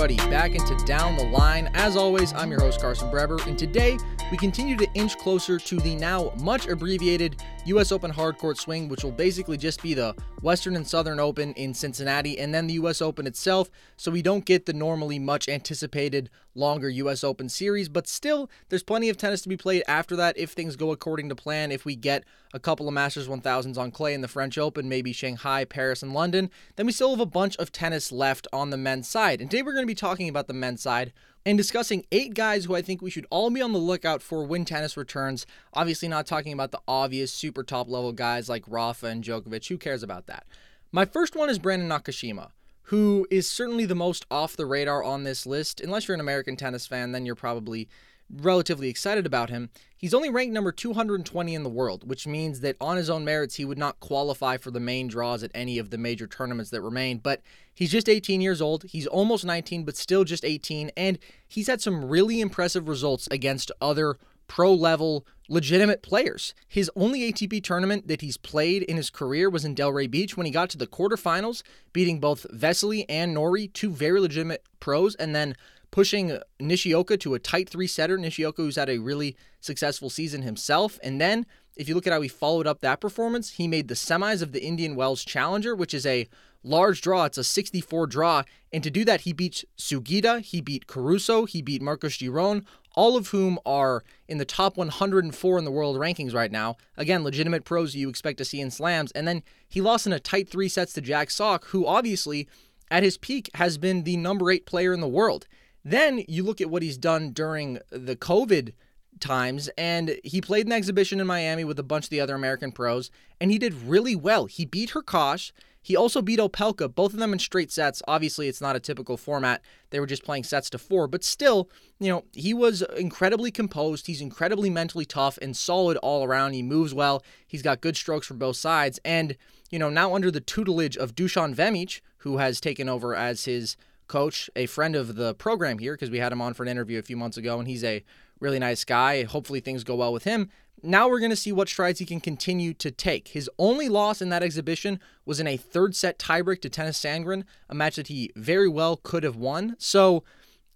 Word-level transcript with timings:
everybody, 0.00 0.30
back 0.30 0.54
into 0.54 0.76
Down 0.84 1.16
the 1.16 1.24
Line. 1.24 1.68
As 1.74 1.96
always, 1.96 2.32
I'm 2.32 2.52
your 2.52 2.60
host, 2.60 2.80
Carson 2.80 3.10
Breber, 3.10 3.44
and 3.48 3.58
today 3.58 3.98
we 4.30 4.36
continue 4.36 4.76
to 4.76 4.86
inch 4.94 5.18
closer 5.18 5.58
to 5.58 5.76
the 5.80 5.96
now 5.96 6.32
much 6.38 6.68
abbreviated 6.68 7.42
US 7.64 7.90
Open 7.90 8.12
Hardcourt 8.12 8.58
Swing, 8.58 8.88
which 8.88 9.02
will 9.02 9.10
basically 9.10 9.56
just 9.56 9.82
be 9.82 9.94
the 9.94 10.14
Western 10.40 10.76
and 10.76 10.86
Southern 10.86 11.18
Open 11.18 11.52
in 11.54 11.74
Cincinnati 11.74 12.38
and 12.38 12.54
then 12.54 12.68
the 12.68 12.74
US 12.74 13.02
Open 13.02 13.26
itself, 13.26 13.70
so 13.96 14.12
we 14.12 14.22
don't 14.22 14.44
get 14.44 14.66
the 14.66 14.72
normally 14.72 15.18
much 15.18 15.48
anticipated 15.48 16.30
longer 16.54 16.88
US 16.88 17.24
Open 17.24 17.48
series, 17.48 17.88
but 17.88 18.06
still, 18.06 18.48
there's 18.68 18.84
plenty 18.84 19.08
of 19.08 19.16
tennis 19.16 19.42
to 19.42 19.48
be 19.48 19.56
played 19.56 19.82
after 19.88 20.14
that 20.14 20.38
if 20.38 20.52
things 20.52 20.76
go 20.76 20.92
according 20.92 21.28
to 21.28 21.34
plan. 21.34 21.72
If 21.72 21.84
we 21.84 21.96
get 21.96 22.22
a 22.52 22.60
couple 22.60 22.88
of 22.88 22.94
Masters 22.94 23.28
1000s 23.28 23.76
on 23.76 23.90
clay 23.90 24.14
in 24.14 24.20
the 24.20 24.28
French 24.28 24.58
Open, 24.58 24.88
maybe 24.88 25.12
Shanghai, 25.12 25.64
Paris, 25.64 26.02
and 26.02 26.14
London, 26.14 26.50
then 26.76 26.86
we 26.86 26.92
still 26.92 27.10
have 27.10 27.20
a 27.20 27.26
bunch 27.26 27.56
of 27.56 27.72
tennis 27.72 28.10
left 28.10 28.46
on 28.52 28.70
the 28.70 28.76
men's 28.76 29.08
side. 29.08 29.40
And 29.40 29.50
today 29.50 29.62
we're 29.62 29.72
going 29.72 29.84
to 29.84 29.86
be 29.86 29.94
talking 29.94 30.28
about 30.28 30.46
the 30.46 30.54
men's 30.54 30.82
side 30.82 31.12
and 31.44 31.56
discussing 31.58 32.04
eight 32.12 32.34
guys 32.34 32.64
who 32.64 32.74
I 32.74 32.82
think 32.82 33.02
we 33.02 33.10
should 33.10 33.26
all 33.30 33.50
be 33.50 33.62
on 33.62 33.72
the 33.72 33.78
lookout 33.78 34.22
for 34.22 34.44
when 34.44 34.64
tennis 34.64 34.96
returns. 34.96 35.46
Obviously, 35.74 36.08
not 36.08 36.26
talking 36.26 36.52
about 36.52 36.72
the 36.72 36.80
obvious 36.88 37.32
super 37.32 37.62
top 37.62 37.88
level 37.88 38.12
guys 38.12 38.48
like 38.48 38.64
Rafa 38.66 39.06
and 39.06 39.22
Djokovic. 39.22 39.68
Who 39.68 39.78
cares 39.78 40.02
about 40.02 40.26
that? 40.26 40.46
My 40.90 41.04
first 41.04 41.36
one 41.36 41.50
is 41.50 41.58
Brandon 41.58 41.88
Nakashima 41.88 42.50
who 42.88 43.26
is 43.30 43.46
certainly 43.46 43.84
the 43.84 43.94
most 43.94 44.24
off 44.30 44.56
the 44.56 44.64
radar 44.64 45.04
on 45.04 45.22
this 45.22 45.44
list. 45.44 45.78
Unless 45.78 46.08
you're 46.08 46.14
an 46.14 46.22
American 46.22 46.56
tennis 46.56 46.86
fan, 46.86 47.12
then 47.12 47.26
you're 47.26 47.34
probably 47.34 47.86
relatively 48.30 48.88
excited 48.88 49.26
about 49.26 49.50
him. 49.50 49.70
He's 49.96 50.14
only 50.14 50.30
ranked 50.30 50.52
number 50.52 50.70
220 50.70 51.54
in 51.54 51.62
the 51.62 51.68
world, 51.68 52.08
which 52.08 52.26
means 52.26 52.60
that 52.60 52.76
on 52.80 52.96
his 52.96 53.10
own 53.10 53.24
merits, 53.24 53.56
he 53.56 53.64
would 53.64 53.78
not 53.78 54.00
qualify 54.00 54.56
for 54.56 54.70
the 54.70 54.80
main 54.80 55.08
draws 55.08 55.42
at 55.42 55.50
any 55.54 55.78
of 55.78 55.90
the 55.90 55.98
major 55.98 56.26
tournaments 56.26 56.70
that 56.70 56.82
remain. 56.82 57.18
But 57.18 57.42
he's 57.74 57.90
just 57.90 58.08
18 58.08 58.40
years 58.40 58.62
old. 58.62 58.84
He's 58.84 59.06
almost 59.06 59.44
19, 59.44 59.84
but 59.84 59.96
still 59.96 60.24
just 60.24 60.44
18. 60.44 60.90
And 60.96 61.18
he's 61.46 61.66
had 61.66 61.80
some 61.80 62.04
really 62.04 62.40
impressive 62.40 62.88
results 62.88 63.28
against 63.30 63.72
other 63.80 64.18
pro 64.46 64.72
level, 64.72 65.26
legitimate 65.48 66.02
players. 66.02 66.54
His 66.66 66.90
only 66.96 67.32
ATP 67.32 67.62
tournament 67.62 68.08
that 68.08 68.20
he's 68.20 68.36
played 68.36 68.82
in 68.82 68.96
his 68.96 69.10
career 69.10 69.48
was 69.48 69.64
in 69.64 69.74
Delray 69.74 70.10
Beach 70.10 70.36
when 70.36 70.46
he 70.46 70.52
got 70.52 70.70
to 70.70 70.78
the 70.78 70.86
quarterfinals, 70.86 71.62
beating 71.92 72.18
both 72.18 72.46
Vesely 72.52 73.04
and 73.08 73.34
Norrie, 73.34 73.68
two 73.68 73.90
very 73.90 74.20
legitimate 74.20 74.64
pros, 74.80 75.14
and 75.16 75.34
then 75.34 75.54
pushing 75.90 76.38
Nishioka 76.60 77.16
to 77.18 77.34
a 77.34 77.38
tight 77.38 77.68
three 77.68 77.86
setter. 77.86 78.16
Nishioka, 78.16 78.62
who's 78.62 78.76
had 78.76 78.90
a 78.90 78.98
really 78.98 79.36
successful 79.60 80.10
season 80.10 80.42
himself. 80.42 80.98
And 81.02 81.20
then, 81.20 81.46
if 81.76 81.88
you 81.88 81.94
look 81.94 82.06
at 82.06 82.12
how 82.12 82.20
he 82.20 82.28
followed 82.28 82.66
up 82.66 82.80
that 82.80 83.00
performance, 83.00 83.52
he 83.52 83.68
made 83.68 83.88
the 83.88 83.94
semis 83.94 84.42
of 84.42 84.52
the 84.52 84.62
Indian 84.62 84.96
Wells 84.96 85.24
Challenger, 85.24 85.74
which 85.74 85.94
is 85.94 86.04
a 86.04 86.28
large 86.62 87.00
draw. 87.00 87.24
It's 87.24 87.38
a 87.38 87.44
64 87.44 88.06
draw. 88.06 88.42
And 88.72 88.82
to 88.82 88.90
do 88.90 89.04
that, 89.04 89.22
he 89.22 89.32
beat 89.32 89.64
Sugita, 89.78 90.40
he 90.42 90.60
beat 90.60 90.86
Caruso, 90.86 91.44
he 91.44 91.62
beat 91.62 91.82
Marcos 91.82 92.18
Giron, 92.18 92.64
all 92.94 93.16
of 93.16 93.28
whom 93.28 93.58
are 93.64 94.02
in 94.26 94.38
the 94.38 94.44
top 94.44 94.76
104 94.76 95.58
in 95.58 95.64
the 95.64 95.70
world 95.70 95.96
rankings 95.96 96.34
right 96.34 96.50
now. 96.50 96.76
Again, 96.96 97.22
legitimate 97.22 97.64
pros 97.64 97.94
you 97.94 98.08
expect 98.08 98.38
to 98.38 98.44
see 98.44 98.60
in 98.60 98.70
slams. 98.70 99.12
And 99.12 99.26
then 99.26 99.42
he 99.68 99.80
lost 99.80 100.06
in 100.06 100.12
a 100.12 100.20
tight 100.20 100.48
three 100.48 100.68
sets 100.68 100.92
to 100.94 101.00
Jack 101.00 101.30
Sock, 101.30 101.66
who 101.66 101.86
obviously, 101.86 102.48
at 102.90 103.02
his 103.02 103.16
peak, 103.16 103.50
has 103.54 103.78
been 103.78 104.02
the 104.02 104.16
number 104.16 104.50
eight 104.50 104.66
player 104.66 104.92
in 104.92 105.00
the 105.00 105.08
world. 105.08 105.46
Then 105.88 106.22
you 106.28 106.42
look 106.42 106.60
at 106.60 106.68
what 106.68 106.82
he's 106.82 106.98
done 106.98 107.30
during 107.30 107.78
the 107.88 108.14
COVID 108.14 108.72
times, 109.20 109.70
and 109.78 110.20
he 110.22 110.42
played 110.42 110.66
an 110.66 110.72
exhibition 110.72 111.18
in 111.18 111.26
Miami 111.26 111.64
with 111.64 111.78
a 111.78 111.82
bunch 111.82 112.04
of 112.04 112.10
the 112.10 112.20
other 112.20 112.34
American 112.34 112.72
pros, 112.72 113.10
and 113.40 113.50
he 113.50 113.58
did 113.58 113.72
really 113.84 114.14
well. 114.14 114.44
He 114.44 114.66
beat 114.66 114.90
Hurkacz. 114.90 115.50
He 115.80 115.96
also 115.96 116.20
beat 116.20 116.40
Opelka, 116.40 116.94
both 116.94 117.14
of 117.14 117.18
them 117.18 117.32
in 117.32 117.38
straight 117.38 117.72
sets. 117.72 118.02
Obviously, 118.06 118.48
it's 118.48 118.60
not 118.60 118.76
a 118.76 118.80
typical 118.80 119.16
format. 119.16 119.62
They 119.88 119.98
were 119.98 120.06
just 120.06 120.24
playing 120.24 120.44
sets 120.44 120.68
to 120.70 120.78
four, 120.78 121.08
but 121.08 121.24
still, 121.24 121.70
you 121.98 122.08
know, 122.08 122.24
he 122.34 122.52
was 122.52 122.82
incredibly 122.98 123.50
composed. 123.50 124.08
He's 124.08 124.20
incredibly 124.20 124.68
mentally 124.68 125.06
tough 125.06 125.38
and 125.40 125.56
solid 125.56 125.96
all 125.98 126.22
around. 126.22 126.52
He 126.52 126.62
moves 126.62 126.92
well. 126.92 127.24
He's 127.46 127.62
got 127.62 127.80
good 127.80 127.96
strokes 127.96 128.26
from 128.26 128.36
both 128.36 128.56
sides. 128.56 129.00
And, 129.06 129.38
you 129.70 129.78
know, 129.78 129.88
now 129.88 130.14
under 130.14 130.30
the 130.30 130.42
tutelage 130.42 130.98
of 130.98 131.14
Dusan 131.14 131.54
Vemic, 131.54 132.02
who 132.18 132.36
has 132.36 132.60
taken 132.60 132.90
over 132.90 133.14
as 133.14 133.46
his 133.46 133.78
coach, 134.08 134.50
a 134.56 134.66
friend 134.66 134.96
of 134.96 135.14
the 135.14 135.34
program 135.34 135.78
here, 135.78 135.94
because 135.94 136.10
we 136.10 136.18
had 136.18 136.32
him 136.32 136.40
on 136.40 136.54
for 136.54 136.62
an 136.62 136.68
interview 136.68 136.98
a 136.98 137.02
few 137.02 137.16
months 137.16 137.36
ago, 137.36 137.58
and 137.58 137.68
he's 137.68 137.84
a 137.84 138.04
really 138.40 138.58
nice 138.58 138.84
guy. 138.84 139.24
Hopefully, 139.24 139.60
things 139.60 139.84
go 139.84 139.94
well 139.94 140.12
with 140.12 140.24
him. 140.24 140.50
Now 140.82 141.08
we're 141.08 141.18
going 141.18 141.30
to 141.30 141.36
see 141.36 141.50
what 141.50 141.68
strides 141.68 141.98
he 141.98 142.06
can 142.06 142.20
continue 142.20 142.72
to 142.74 142.90
take. 142.90 143.28
His 143.28 143.50
only 143.58 143.88
loss 143.88 144.22
in 144.22 144.28
that 144.28 144.44
exhibition 144.44 145.00
was 145.26 145.40
in 145.40 145.46
a 145.46 145.56
third 145.56 145.96
set 145.96 146.18
tiebreak 146.18 146.60
to 146.62 146.70
Tennys 146.70 146.98
Sandgren, 146.98 147.44
a 147.68 147.74
match 147.74 147.96
that 147.96 148.06
he 148.06 148.30
very 148.36 148.68
well 148.68 148.96
could 148.96 149.24
have 149.24 149.36
won. 149.36 149.74
So, 149.78 150.22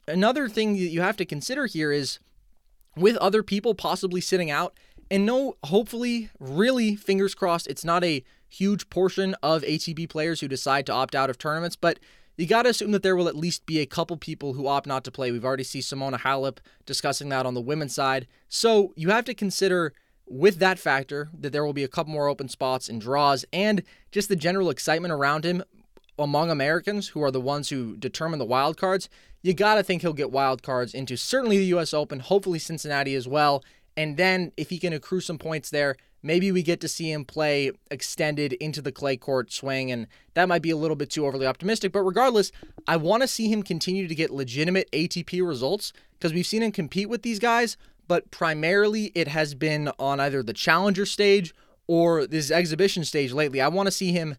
another 0.08 0.48
thing 0.48 0.72
that 0.72 0.78
you 0.78 1.00
have 1.02 1.16
to 1.18 1.24
consider 1.24 1.66
here 1.66 1.92
is 1.92 2.18
with 2.96 3.16
other 3.18 3.42
people 3.42 3.74
possibly 3.74 4.20
sitting 4.20 4.50
out, 4.50 4.76
and 5.10 5.24
no, 5.24 5.56
hopefully, 5.64 6.30
really, 6.40 6.96
fingers 6.96 7.34
crossed, 7.34 7.66
it's 7.66 7.84
not 7.84 8.02
a 8.02 8.24
huge 8.48 8.90
portion 8.90 9.34
of 9.42 9.62
ATP 9.62 10.08
players 10.08 10.40
who 10.40 10.48
decide 10.48 10.84
to 10.86 10.92
opt 10.92 11.14
out 11.14 11.30
of 11.30 11.38
tournaments, 11.38 11.76
but 11.76 11.98
you 12.36 12.46
got 12.46 12.62
to 12.62 12.70
assume 12.70 12.92
that 12.92 13.02
there 13.02 13.16
will 13.16 13.28
at 13.28 13.36
least 13.36 13.66
be 13.66 13.80
a 13.80 13.86
couple 13.86 14.16
people 14.16 14.54
who 14.54 14.66
opt 14.66 14.86
not 14.86 15.04
to 15.04 15.10
play. 15.10 15.30
We've 15.30 15.44
already 15.44 15.64
seen 15.64 15.82
Simona 15.82 16.18
Halep 16.20 16.58
discussing 16.86 17.28
that 17.28 17.46
on 17.46 17.54
the 17.54 17.60
women's 17.60 17.94
side. 17.94 18.26
So 18.48 18.92
you 18.96 19.10
have 19.10 19.24
to 19.26 19.34
consider 19.34 19.92
with 20.26 20.58
that 20.58 20.78
factor 20.78 21.28
that 21.38 21.52
there 21.52 21.64
will 21.64 21.72
be 21.72 21.84
a 21.84 21.88
couple 21.88 22.12
more 22.12 22.28
open 22.28 22.48
spots 22.48 22.88
and 22.88 23.00
draws 23.00 23.44
and 23.52 23.82
just 24.10 24.28
the 24.28 24.36
general 24.36 24.70
excitement 24.70 25.12
around 25.12 25.44
him 25.44 25.62
among 26.18 26.50
Americans 26.50 27.08
who 27.08 27.22
are 27.22 27.30
the 27.30 27.40
ones 27.40 27.68
who 27.68 27.96
determine 27.96 28.38
the 28.38 28.44
wild 28.44 28.76
cards. 28.76 29.08
You 29.42 29.54
got 29.54 29.74
to 29.74 29.82
think 29.82 30.02
he'll 30.02 30.12
get 30.12 30.30
wild 30.30 30.62
cards 30.62 30.94
into 30.94 31.16
certainly 31.16 31.58
the 31.58 31.76
US 31.76 31.92
Open, 31.92 32.20
hopefully 32.20 32.58
Cincinnati 32.58 33.14
as 33.14 33.28
well. 33.28 33.62
And 33.96 34.16
then 34.16 34.52
if 34.56 34.70
he 34.70 34.78
can 34.78 34.92
accrue 34.92 35.20
some 35.20 35.38
points 35.38 35.70
there, 35.70 35.96
maybe 36.22 36.52
we 36.52 36.62
get 36.62 36.80
to 36.80 36.88
see 36.88 37.10
him 37.10 37.24
play 37.24 37.72
extended 37.90 38.52
into 38.54 38.80
the 38.80 38.92
clay 38.92 39.16
court 39.16 39.52
swing, 39.52 39.90
and 39.90 40.06
that 40.34 40.48
might 40.48 40.62
be 40.62 40.70
a 40.70 40.76
little 40.76 40.96
bit 40.96 41.10
too 41.10 41.26
overly 41.26 41.46
optimistic. 41.46 41.92
But 41.92 42.02
regardless, 42.02 42.52
I 42.86 42.96
want 42.96 43.22
to 43.22 43.28
see 43.28 43.48
him 43.52 43.62
continue 43.62 44.08
to 44.08 44.14
get 44.14 44.30
legitimate 44.30 44.90
ATP 44.92 45.46
results 45.46 45.92
because 46.18 46.32
we've 46.32 46.46
seen 46.46 46.62
him 46.62 46.72
compete 46.72 47.08
with 47.08 47.22
these 47.22 47.38
guys, 47.38 47.76
but 48.08 48.30
primarily 48.30 49.12
it 49.14 49.28
has 49.28 49.54
been 49.54 49.90
on 49.98 50.20
either 50.20 50.42
the 50.42 50.52
challenger 50.52 51.04
stage 51.04 51.54
or 51.86 52.26
this 52.26 52.50
exhibition 52.50 53.04
stage 53.04 53.32
lately. 53.32 53.60
I 53.60 53.68
want 53.68 53.86
to 53.88 53.92
see 53.92 54.12
him 54.12 54.36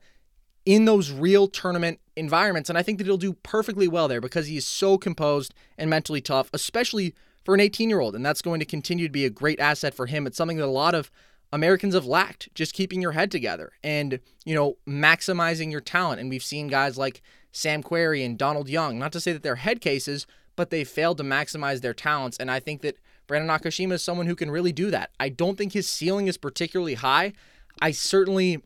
in 0.65 0.85
those 0.85 1.11
real 1.11 1.47
tournament 1.47 1.99
environments, 2.15 2.69
and 2.69 2.77
I 2.77 2.83
think 2.83 2.97
that 2.97 3.05
he'll 3.05 3.17
do 3.17 3.33
perfectly 3.33 3.87
well 3.87 4.07
there 4.07 4.21
because 4.21 4.47
he 4.47 4.55
is 4.55 4.65
so 4.65 4.97
composed 4.97 5.53
and 5.77 5.89
mentally 5.89 6.21
tough, 6.21 6.49
especially 6.53 7.13
for 7.43 7.53
an 7.53 7.59
18 7.59 7.89
year 7.89 7.99
old. 7.99 8.15
And 8.15 8.25
that's 8.25 8.41
going 8.41 8.59
to 8.59 8.65
continue 8.65 9.07
to 9.07 9.11
be 9.11 9.25
a 9.25 9.29
great 9.29 9.59
asset 9.59 9.93
for 9.93 10.05
him. 10.05 10.27
It's 10.27 10.37
something 10.37 10.57
that 10.57 10.65
a 10.65 10.67
lot 10.67 10.95
of 10.95 11.11
Americans 11.51 11.93
have 11.93 12.05
lacked 12.05 12.49
just 12.55 12.73
keeping 12.73 13.01
your 13.01 13.11
head 13.11 13.29
together 13.29 13.73
and, 13.83 14.19
you 14.43 14.55
know, 14.55 14.77
maximizing 14.87 15.71
your 15.71 15.81
talent. 15.81 16.19
And 16.19 16.29
we've 16.29 16.43
seen 16.43 16.67
guys 16.67 16.97
like 16.97 17.21
Sam 17.51 17.83
Querrey 17.83 18.25
and 18.25 18.37
Donald 18.37 18.69
Young, 18.69 18.97
not 18.97 19.11
to 19.11 19.19
say 19.19 19.33
that 19.33 19.43
they're 19.43 19.55
head 19.55 19.79
cases, 19.79 20.25
but 20.55 20.71
they 20.71 20.83
failed 20.83 21.17
to 21.17 21.23
maximize 21.23 21.81
their 21.81 21.93
talents. 21.93 22.37
And 22.37 22.49
I 22.49 22.59
think 22.59 22.81
that 22.81 22.97
Brandon 23.27 23.55
Nakashima 23.55 23.93
is 23.93 24.03
someone 24.03 24.27
who 24.27 24.35
can 24.35 24.51
really 24.51 24.71
do 24.71 24.89
that. 24.91 25.11
I 25.19 25.29
don't 25.29 25.57
think 25.57 25.73
his 25.73 25.89
ceiling 25.89 26.27
is 26.27 26.37
particularly 26.37 26.95
high. 26.95 27.33
I 27.81 27.91
certainly 27.91 28.61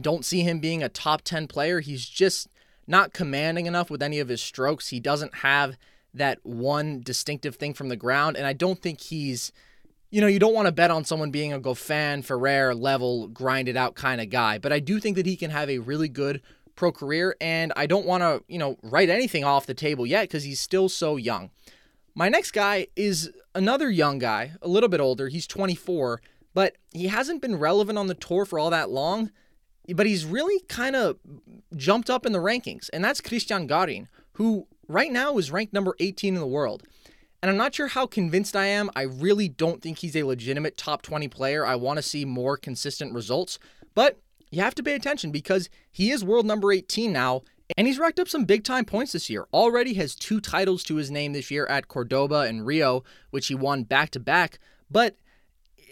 don't 0.00 0.24
see 0.24 0.40
him 0.40 0.60
being 0.60 0.82
a 0.82 0.88
top 0.88 1.22
10 1.22 1.46
player. 1.46 1.80
He's 1.80 2.08
just 2.08 2.48
not 2.86 3.12
commanding 3.12 3.66
enough 3.66 3.90
with 3.90 4.02
any 4.02 4.18
of 4.20 4.28
his 4.28 4.42
strokes. 4.42 4.88
He 4.88 5.00
doesn't 5.00 5.36
have 5.36 5.76
that 6.14 6.38
one 6.42 7.00
distinctive 7.00 7.56
thing 7.56 7.74
from 7.74 7.88
the 7.88 7.96
ground. 7.96 8.36
And 8.36 8.46
I 8.46 8.52
don't 8.52 8.80
think 8.80 9.00
he's 9.00 9.52
you 10.14 10.20
know, 10.20 10.28
you 10.28 10.38
don't 10.38 10.54
want 10.54 10.66
to 10.66 10.72
bet 10.72 10.92
on 10.92 11.04
someone 11.04 11.32
being 11.32 11.52
a 11.52 11.58
Goffin, 11.58 12.24
Ferrer 12.24 12.72
level, 12.72 13.26
grinded 13.26 13.76
out 13.76 13.96
kind 13.96 14.20
of 14.20 14.30
guy, 14.30 14.58
but 14.58 14.72
I 14.72 14.78
do 14.78 15.00
think 15.00 15.16
that 15.16 15.26
he 15.26 15.34
can 15.34 15.50
have 15.50 15.68
a 15.68 15.80
really 15.80 16.08
good 16.08 16.40
pro 16.76 16.92
career, 16.92 17.34
and 17.40 17.72
I 17.74 17.86
don't 17.86 18.06
want 18.06 18.22
to, 18.22 18.44
you 18.46 18.58
know, 18.58 18.78
write 18.84 19.10
anything 19.10 19.42
off 19.42 19.66
the 19.66 19.74
table 19.74 20.06
yet 20.06 20.28
because 20.28 20.44
he's 20.44 20.60
still 20.60 20.88
so 20.88 21.16
young. 21.16 21.50
My 22.14 22.28
next 22.28 22.52
guy 22.52 22.86
is 22.94 23.32
another 23.56 23.90
young 23.90 24.20
guy, 24.20 24.52
a 24.62 24.68
little 24.68 24.88
bit 24.88 25.00
older. 25.00 25.26
He's 25.26 25.48
24, 25.48 26.22
but 26.54 26.76
he 26.92 27.08
hasn't 27.08 27.42
been 27.42 27.56
relevant 27.56 27.98
on 27.98 28.06
the 28.06 28.14
tour 28.14 28.44
for 28.44 28.60
all 28.60 28.70
that 28.70 28.90
long, 28.90 29.32
but 29.96 30.06
he's 30.06 30.24
really 30.24 30.60
kind 30.68 30.94
of 30.94 31.18
jumped 31.74 32.08
up 32.08 32.24
in 32.24 32.30
the 32.30 32.38
rankings, 32.38 32.88
and 32.92 33.04
that's 33.04 33.20
Christian 33.20 33.66
Garin, 33.66 34.08
who 34.34 34.68
right 34.88 35.12
now 35.12 35.38
is 35.38 35.50
ranked 35.50 35.72
number 35.72 35.94
18 36.00 36.34
in 36.34 36.40
the 36.40 36.46
world. 36.46 36.82
And 37.42 37.50
I'm 37.50 37.58
not 37.58 37.74
sure 37.74 37.88
how 37.88 38.06
convinced 38.06 38.56
I 38.56 38.66
am. 38.66 38.90
I 38.96 39.02
really 39.02 39.48
don't 39.48 39.82
think 39.82 39.98
he's 39.98 40.16
a 40.16 40.22
legitimate 40.22 40.78
top 40.78 41.02
20 41.02 41.28
player. 41.28 41.66
I 41.66 41.74
want 41.74 41.98
to 41.98 42.02
see 42.02 42.24
more 42.24 42.56
consistent 42.56 43.12
results. 43.12 43.58
But 43.94 44.18
you 44.50 44.62
have 44.62 44.74
to 44.76 44.82
pay 44.82 44.94
attention 44.94 45.30
because 45.30 45.68
he 45.90 46.10
is 46.10 46.24
world 46.24 46.46
number 46.46 46.72
18 46.72 47.12
now, 47.12 47.42
and 47.76 47.86
he's 47.86 47.98
racked 47.98 48.18
up 48.18 48.28
some 48.28 48.44
big 48.44 48.64
time 48.64 48.84
points 48.84 49.12
this 49.12 49.28
year. 49.28 49.46
Already 49.52 49.94
has 49.94 50.14
two 50.14 50.40
titles 50.40 50.82
to 50.84 50.96
his 50.96 51.10
name 51.10 51.32
this 51.32 51.50
year 51.50 51.66
at 51.66 51.88
Cordoba 51.88 52.40
and 52.40 52.66
Rio, 52.66 53.04
which 53.30 53.48
he 53.48 53.54
won 53.54 53.82
back 53.82 54.10
to 54.10 54.20
back. 54.20 54.58
But 54.90 55.16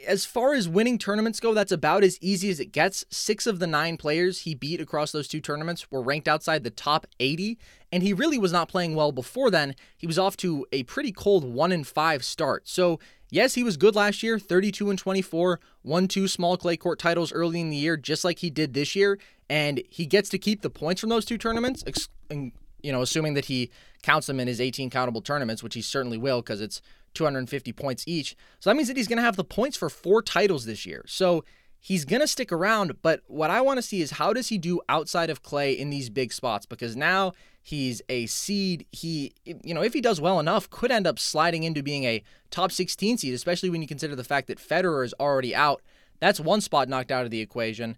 as 0.06 0.24
far 0.24 0.54
as 0.54 0.68
winning 0.68 0.98
tournaments 0.98 1.40
go, 1.40 1.54
that's 1.54 1.72
about 1.72 2.04
as 2.04 2.18
easy 2.20 2.50
as 2.50 2.60
it 2.60 2.72
gets. 2.72 3.04
Six 3.10 3.46
of 3.46 3.58
the 3.58 3.66
nine 3.66 3.96
players 3.96 4.40
he 4.40 4.54
beat 4.54 4.80
across 4.80 5.12
those 5.12 5.28
two 5.28 5.40
tournaments 5.40 5.90
were 5.90 6.02
ranked 6.02 6.28
outside 6.28 6.64
the 6.64 6.70
top 6.70 7.06
80, 7.20 7.58
and 7.90 8.02
he 8.02 8.12
really 8.12 8.38
was 8.38 8.52
not 8.52 8.68
playing 8.68 8.94
well 8.94 9.12
before 9.12 9.50
then. 9.50 9.74
He 9.96 10.06
was 10.06 10.18
off 10.18 10.36
to 10.38 10.66
a 10.72 10.82
pretty 10.84 11.12
cold 11.12 11.44
1 11.44 11.72
and 11.72 11.86
5 11.86 12.24
start. 12.24 12.68
So, 12.68 13.00
yes, 13.30 13.54
he 13.54 13.62
was 13.62 13.76
good 13.76 13.94
last 13.94 14.22
year 14.22 14.38
32 14.38 14.90
and 14.90 14.98
24, 14.98 15.60
won 15.82 16.08
two 16.08 16.28
small 16.28 16.56
clay 16.56 16.76
court 16.76 16.98
titles 16.98 17.32
early 17.32 17.60
in 17.60 17.70
the 17.70 17.76
year, 17.76 17.96
just 17.96 18.24
like 18.24 18.40
he 18.40 18.50
did 18.50 18.74
this 18.74 18.96
year, 18.96 19.18
and 19.48 19.82
he 19.88 20.06
gets 20.06 20.28
to 20.30 20.38
keep 20.38 20.62
the 20.62 20.70
points 20.70 21.00
from 21.00 21.10
those 21.10 21.24
two 21.24 21.38
tournaments, 21.38 21.84
you 22.30 22.90
know, 22.90 23.02
assuming 23.02 23.34
that 23.34 23.44
he 23.44 23.70
counts 24.02 24.26
them 24.26 24.40
in 24.40 24.48
his 24.48 24.60
18 24.60 24.90
countable 24.90 25.20
tournaments, 25.20 25.62
which 25.62 25.74
he 25.74 25.82
certainly 25.82 26.18
will 26.18 26.40
because 26.40 26.60
it's 26.60 26.82
250 27.14 27.72
points 27.72 28.04
each. 28.06 28.36
So 28.60 28.70
that 28.70 28.76
means 28.76 28.88
that 28.88 28.96
he's 28.96 29.08
going 29.08 29.18
to 29.18 29.22
have 29.22 29.36
the 29.36 29.44
points 29.44 29.76
for 29.76 29.88
four 29.88 30.22
titles 30.22 30.64
this 30.64 30.86
year. 30.86 31.04
So 31.06 31.44
he's 31.78 32.04
going 32.04 32.20
to 32.20 32.28
stick 32.28 32.52
around, 32.52 33.02
but 33.02 33.22
what 33.26 33.50
I 33.50 33.60
want 33.60 33.78
to 33.78 33.82
see 33.82 34.00
is 34.02 34.12
how 34.12 34.32
does 34.32 34.48
he 34.48 34.58
do 34.58 34.80
outside 34.88 35.30
of 35.30 35.42
Clay 35.42 35.72
in 35.72 35.90
these 35.90 36.10
big 36.10 36.32
spots 36.32 36.64
because 36.64 36.96
now 36.96 37.32
he's 37.60 38.00
a 38.08 38.26
seed. 38.26 38.86
He 38.92 39.32
you 39.44 39.74
know, 39.74 39.82
if 39.82 39.92
he 39.92 40.00
does 40.00 40.20
well 40.20 40.38
enough, 40.38 40.70
could 40.70 40.92
end 40.92 41.06
up 41.06 41.18
sliding 41.18 41.64
into 41.64 41.82
being 41.82 42.04
a 42.04 42.22
top 42.50 42.72
16 42.72 43.18
seed, 43.18 43.34
especially 43.34 43.68
when 43.68 43.82
you 43.82 43.88
consider 43.88 44.14
the 44.14 44.24
fact 44.24 44.46
that 44.48 44.58
Federer 44.58 45.04
is 45.04 45.14
already 45.18 45.54
out. 45.54 45.82
That's 46.20 46.38
one 46.38 46.60
spot 46.60 46.88
knocked 46.88 47.10
out 47.10 47.24
of 47.24 47.32
the 47.32 47.40
equation. 47.40 47.96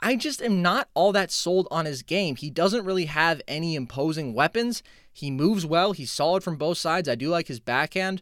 I 0.00 0.16
just 0.16 0.42
am 0.42 0.60
not 0.60 0.88
all 0.94 1.12
that 1.12 1.30
sold 1.30 1.68
on 1.70 1.86
his 1.86 2.02
game. 2.02 2.36
He 2.36 2.50
doesn't 2.50 2.84
really 2.84 3.06
have 3.06 3.40
any 3.48 3.74
imposing 3.74 4.34
weapons. 4.34 4.82
He 5.12 5.30
moves 5.30 5.64
well. 5.64 5.92
He's 5.92 6.10
solid 6.10 6.42
from 6.42 6.56
both 6.56 6.78
sides. 6.78 7.08
I 7.08 7.14
do 7.14 7.28
like 7.28 7.48
his 7.48 7.60
backhand. 7.60 8.20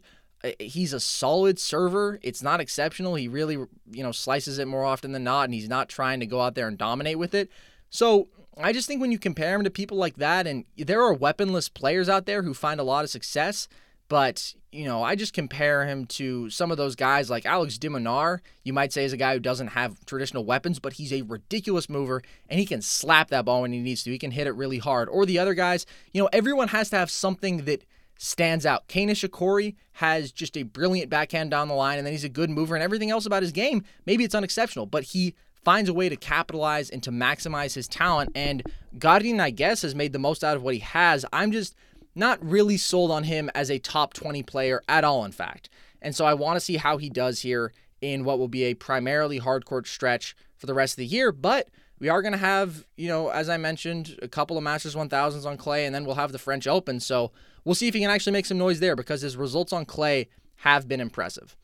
He's 0.59 0.93
a 0.93 0.99
solid 0.99 1.57
server. 1.57 2.19
It's 2.21 2.43
not 2.43 2.59
exceptional. 2.59 3.15
He 3.15 3.27
really, 3.27 3.55
you 3.55 4.03
know, 4.03 4.11
slices 4.11 4.59
it 4.59 4.67
more 4.67 4.83
often 4.83 5.11
than 5.11 5.23
not, 5.23 5.45
and 5.45 5.53
he's 5.53 5.69
not 5.69 5.89
trying 5.89 6.19
to 6.19 6.25
go 6.25 6.41
out 6.41 6.55
there 6.55 6.67
and 6.67 6.77
dominate 6.77 7.17
with 7.17 7.33
it. 7.33 7.49
So 7.89 8.27
I 8.57 8.73
just 8.73 8.87
think 8.87 9.01
when 9.01 9.11
you 9.11 9.19
compare 9.19 9.55
him 9.55 9.63
to 9.63 9.69
people 9.69 9.97
like 9.97 10.17
that, 10.17 10.45
and 10.45 10.65
there 10.77 11.01
are 11.01 11.13
weaponless 11.13 11.69
players 11.69 12.09
out 12.09 12.25
there 12.25 12.43
who 12.43 12.53
find 12.53 12.79
a 12.79 12.83
lot 12.83 13.03
of 13.03 13.09
success, 13.09 13.67
but, 14.09 14.53
you 14.71 14.85
know, 14.85 15.01
I 15.01 15.15
just 15.15 15.33
compare 15.33 15.85
him 15.85 16.05
to 16.07 16.49
some 16.49 16.71
of 16.71 16.77
those 16.77 16.95
guys 16.95 17.29
like 17.29 17.45
Alex 17.45 17.77
de 17.77 17.89
Minaur. 17.89 18.39
You 18.63 18.73
might 18.73 18.93
say 18.93 19.05
is 19.05 19.13
a 19.13 19.17
guy 19.17 19.33
who 19.33 19.39
doesn't 19.39 19.67
have 19.67 20.05
traditional 20.05 20.45
weapons, 20.45 20.79
but 20.79 20.93
he's 20.93 21.13
a 21.13 21.21
ridiculous 21.23 21.89
mover 21.89 22.21
and 22.49 22.59
he 22.59 22.65
can 22.65 22.81
slap 22.81 23.29
that 23.29 23.45
ball 23.45 23.61
when 23.61 23.71
he 23.71 23.79
needs 23.79 24.03
to. 24.03 24.11
He 24.11 24.19
can 24.19 24.31
hit 24.31 24.47
it 24.47 24.51
really 24.51 24.77
hard. 24.77 25.09
Or 25.09 25.25
the 25.25 25.39
other 25.39 25.53
guys, 25.53 25.85
you 26.11 26.21
know, 26.21 26.29
everyone 26.33 26.67
has 26.69 26.89
to 26.91 26.97
have 26.97 27.09
something 27.09 27.65
that 27.65 27.85
stands 28.17 28.65
out. 28.65 28.87
Kei 28.87 29.05
Nishikori 29.05 29.75
has 29.93 30.31
just 30.31 30.57
a 30.57 30.63
brilliant 30.63 31.09
backhand 31.09 31.51
down 31.51 31.67
the 31.67 31.73
line, 31.73 31.97
and 31.97 32.05
then 32.05 32.13
he's 32.13 32.23
a 32.23 32.29
good 32.29 32.49
mover, 32.49 32.75
and 32.75 32.83
everything 32.83 33.11
else 33.11 33.25
about 33.25 33.43
his 33.43 33.51
game, 33.51 33.83
maybe 34.05 34.23
it's 34.23 34.35
unexceptional, 34.35 34.85
but 34.85 35.03
he 35.03 35.33
finds 35.63 35.89
a 35.89 35.93
way 35.93 36.09
to 36.09 36.15
capitalize 36.15 36.89
and 36.89 37.01
to 37.03 37.11
maximize 37.11 37.73
his 37.73 37.87
talent. 37.87 38.31
And 38.35 38.63
Garin, 38.99 39.39
I 39.39 39.49
guess, 39.49 39.81
has 39.81 39.95
made 39.95 40.13
the 40.13 40.19
most 40.19 40.43
out 40.43 40.55
of 40.55 40.63
what 40.63 40.73
he 40.73 40.79
has. 40.81 41.25
I'm 41.33 41.51
just 41.51 41.75
not 42.15 42.43
really 42.43 42.77
sold 42.77 43.11
on 43.11 43.23
him 43.23 43.49
as 43.55 43.69
a 43.71 43.79
top 43.79 44.13
20 44.13 44.43
player 44.43 44.81
at 44.87 45.03
all, 45.03 45.25
in 45.25 45.31
fact. 45.31 45.69
And 46.01 46.15
so 46.15 46.25
I 46.25 46.33
want 46.33 46.57
to 46.57 46.59
see 46.59 46.77
how 46.77 46.97
he 46.97 47.09
does 47.09 47.41
here 47.41 47.73
in 48.01 48.25
what 48.25 48.37
will 48.37 48.47
be 48.47 48.63
a 48.65 48.73
primarily 48.73 49.37
hard 49.37 49.65
court 49.65 49.87
stretch 49.87 50.35
for 50.57 50.67
the 50.67 50.73
rest 50.73 50.93
of 50.93 50.97
the 50.97 51.05
year. 51.05 51.31
But 51.31 51.69
we 51.99 52.09
are 52.09 52.21
going 52.21 52.33
to 52.33 52.37
have, 52.37 52.85
you 52.97 53.07
know, 53.07 53.29
as 53.29 53.49
I 53.49 53.57
mentioned, 53.57 54.19
a 54.21 54.27
couple 54.27 54.57
of 54.57 54.63
Masters 54.63 54.95
1000s 54.95 55.45
on 55.45 55.57
clay, 55.57 55.85
and 55.85 55.95
then 55.95 56.05
we'll 56.05 56.15
have 56.15 56.33
the 56.33 56.39
French 56.39 56.67
Open. 56.67 56.99
So 56.99 57.31
we'll 57.63 57.75
see 57.75 57.87
if 57.87 57.93
he 57.93 58.01
can 58.01 58.09
actually 58.09 58.33
make 58.33 58.45
some 58.45 58.57
noise 58.57 58.79
there 58.81 58.95
because 58.95 59.21
his 59.21 59.37
results 59.37 59.71
on 59.71 59.85
clay 59.85 60.27
have 60.57 60.87
been 60.87 60.99
impressive. 60.99 61.55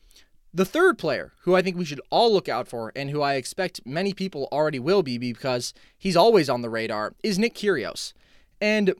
The 0.52 0.64
third 0.64 0.98
player 0.98 1.32
who 1.42 1.54
I 1.54 1.62
think 1.62 1.76
we 1.76 1.84
should 1.84 2.00
all 2.10 2.32
look 2.32 2.48
out 2.48 2.66
for 2.66 2.90
and 2.96 3.10
who 3.10 3.22
I 3.22 3.34
expect 3.34 3.86
many 3.86 4.12
people 4.12 4.48
already 4.50 4.78
will 4.80 5.02
be 5.02 5.16
because 5.16 5.72
he's 5.96 6.16
always 6.16 6.48
on 6.48 6.62
the 6.62 6.70
radar 6.70 7.14
is 7.22 7.38
Nick 7.38 7.54
Kyrgios. 7.54 8.12
And 8.60 8.94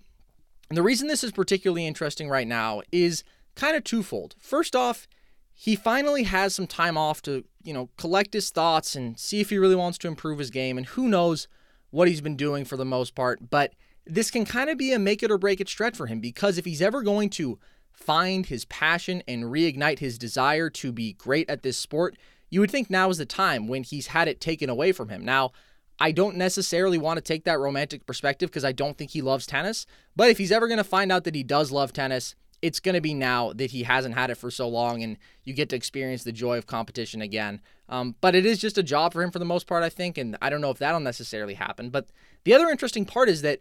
and 0.71 0.77
the 0.77 0.83
reason 0.83 1.09
this 1.09 1.25
is 1.25 1.33
particularly 1.33 1.87
interesting 1.87 2.29
right 2.29 2.47
now 2.47 2.83
is 2.93 3.25
kind 3.57 3.77
of 3.77 3.83
twofold. 3.85 4.37
First 4.39 4.77
off, 4.77 5.09
he 5.53 5.77
finally 5.77 6.23
has 6.23 6.55
some 6.55 6.69
time 6.69 6.97
off 6.97 7.21
to, 7.23 7.45
you 7.63 7.75
know, 7.75 7.91
collect 7.99 8.33
his 8.33 8.51
thoughts 8.51 8.95
and 8.95 9.19
see 9.19 9.41
if 9.41 9.51
he 9.51 9.59
really 9.59 9.75
wants 9.75 9.99
to 9.99 10.09
improve 10.09 10.39
his 10.39 10.51
game. 10.51 10.79
And 10.79 10.87
who 10.87 11.09
knows 11.09 11.49
what 11.91 12.09
he's 12.09 12.21
been 12.21 12.37
doing 12.37 12.65
for 12.65 12.77
the 12.77 12.85
most 12.85 13.17
part. 13.17 13.51
But 13.51 13.75
this 14.07 14.31
can 14.31 14.45
kind 14.45 14.71
of 14.71 14.79
be 14.79 14.93
a 14.93 14.99
make 14.99 15.23
it 15.23 15.31
or 15.31 15.39
break 15.39 15.61
it 15.61 15.69
stretch 15.69 15.97
for 15.97 16.07
him 16.07 16.21
because 16.21 16.57
if 16.57 16.65
he's 16.65 16.81
ever 16.81 17.03
going 17.03 17.31
to 17.31 17.59
find 17.93 18.47
his 18.47 18.65
passion 18.67 19.23
and 19.29 19.45
reignite 19.45 19.99
his 19.99 20.19
desire 20.19 20.71
to 20.71 20.93
be 20.93 21.15
great 21.15 21.51
at 21.51 21.63
this 21.63 21.77
sport, 21.77 22.17
you 22.49 22.61
would 22.61 22.71
think 22.71 22.89
now 22.89 23.11
is 23.11 23.19
the 23.19 23.27
time 23.27 23.67
when 23.67 23.83
he's 23.83 24.09
had 24.09 24.29
it 24.29 24.41
taken 24.41 24.71
away 24.71 24.93
from 24.93 25.09
him. 25.09 25.25
Now, 25.25 25.51
I 26.01 26.13
don't 26.13 26.37
necessarily 26.37 26.97
want 26.97 27.19
to 27.19 27.21
take 27.21 27.45
that 27.45 27.59
romantic 27.59 28.07
perspective 28.07 28.51
because 28.51 28.65
I 28.65 28.73
don't 28.73 28.97
think 28.97 29.11
he 29.11 29.21
loves 29.21 29.47
tennis. 29.47 29.85
But 30.17 30.31
if 30.31 30.39
he's 30.39 30.51
ever 30.51 30.67
going 30.67 30.79
to 30.79 30.85
find 30.85 31.13
out 31.13 31.25
that 31.25 31.35
he 31.35 31.43
does 31.43 31.71
love 31.71 31.93
tennis, 31.93 32.35
it's 32.63 32.81
going 32.81 32.95
to 32.95 33.01
be 33.01 33.15
now 33.15 33.53
that 33.53 33.71
he 33.71 33.83
hasn't 33.83 34.15
had 34.15 34.31
it 34.31 34.37
for 34.37 34.51
so 34.51 34.69
long 34.69 35.03
and 35.03 35.19
you 35.45 35.53
get 35.53 35.69
to 35.71 35.77
experience 35.77 36.25
the 36.25 36.33
joy 36.33 36.57
of 36.57 36.67
competition 36.67 37.21
again. 37.21 37.61
Um, 37.89 38.17
but 38.21 38.35
it 38.35 38.47
is 38.47 38.59
just 38.59 38.79
a 38.79 38.83
job 38.83 39.13
for 39.13 39.23
him 39.23 39.31
for 39.31 39.39
the 39.39 39.45
most 39.45 39.67
part, 39.67 39.83
I 39.83 39.89
think. 39.91 40.17
And 40.17 40.37
I 40.41 40.49
don't 40.49 40.61
know 40.61 40.71
if 40.71 40.79
that'll 40.79 41.01
necessarily 41.01 41.55
happen. 41.55 41.91
But 41.91 42.09
the 42.45 42.55
other 42.55 42.69
interesting 42.69 43.05
part 43.05 43.29
is 43.29 43.43
that 43.43 43.61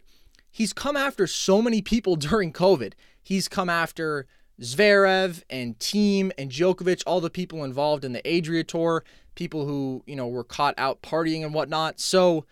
he's 0.50 0.72
come 0.72 0.96
after 0.96 1.26
so 1.26 1.60
many 1.60 1.82
people 1.82 2.16
during 2.16 2.52
COVID. 2.52 2.94
He's 3.22 3.48
come 3.48 3.68
after 3.68 4.26
Zverev 4.60 5.42
and 5.48 5.78
Thiem 5.78 6.30
and 6.36 6.50
Djokovic, 6.50 7.02
all 7.06 7.20
the 7.20 7.30
people 7.30 7.64
involved 7.64 8.04
in 8.04 8.12
the 8.12 8.26
Adria 8.26 8.64
Tour 8.64 9.04
people 9.34 9.66
who, 9.66 10.02
you 10.06 10.16
know, 10.16 10.28
were 10.28 10.44
caught 10.44 10.74
out 10.78 11.02
partying 11.02 11.44
and 11.44 11.54
whatnot. 11.54 12.00
So 12.00 12.44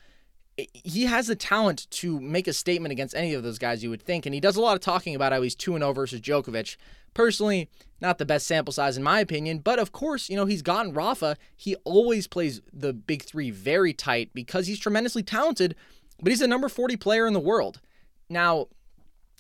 he 0.57 1.05
has 1.05 1.29
the 1.29 1.37
talent 1.37 1.89
to 1.91 2.21
make 2.21 2.49
a 2.49 2.53
statement 2.53 2.93
against 2.93 3.15
any 3.15 3.35
of 3.35 3.43
those 3.43 3.59
guys, 3.59 3.83
you 3.83 3.91
would 3.91 4.03
think. 4.03 4.27
And 4.27 4.35
he 4.35 4.41
does 4.41 4.57
a 4.57 4.61
lot 4.61 4.75
of 4.75 4.81
talking 4.81 5.15
about 5.15 5.33
how 5.33 5.43
he's 5.43 5.55
2 5.55 5.79
0 5.79 5.93
versus 5.93 6.21
Djokovic. 6.21 6.77
Personally, 7.15 7.69
not 8.01 8.19
the 8.19 8.27
best 8.27 8.47
sample 8.47 8.73
size 8.73 8.97
in 8.97 9.03
my 9.03 9.21
opinion, 9.21 9.59
but 9.59 9.79
of 9.79 9.93
course, 9.93 10.29
you 10.29 10.37
know, 10.37 10.47
he's 10.47 10.63
gotten 10.63 10.93
Rafa. 10.93 11.37
He 11.57 11.75
always 11.85 12.27
plays 12.27 12.61
the 12.73 12.93
big 12.93 13.23
three 13.23 13.51
very 13.51 13.93
tight 13.93 14.31
because 14.35 14.67
he's 14.67 14.79
tremendously 14.79 15.23
talented, 15.23 15.75
but 16.21 16.31
he's 16.31 16.43
a 16.43 16.49
number 16.49 16.69
40 16.69 16.97
player 16.97 17.27
in 17.27 17.33
the 17.33 17.41
world. 17.41 17.81
Now, 18.29 18.69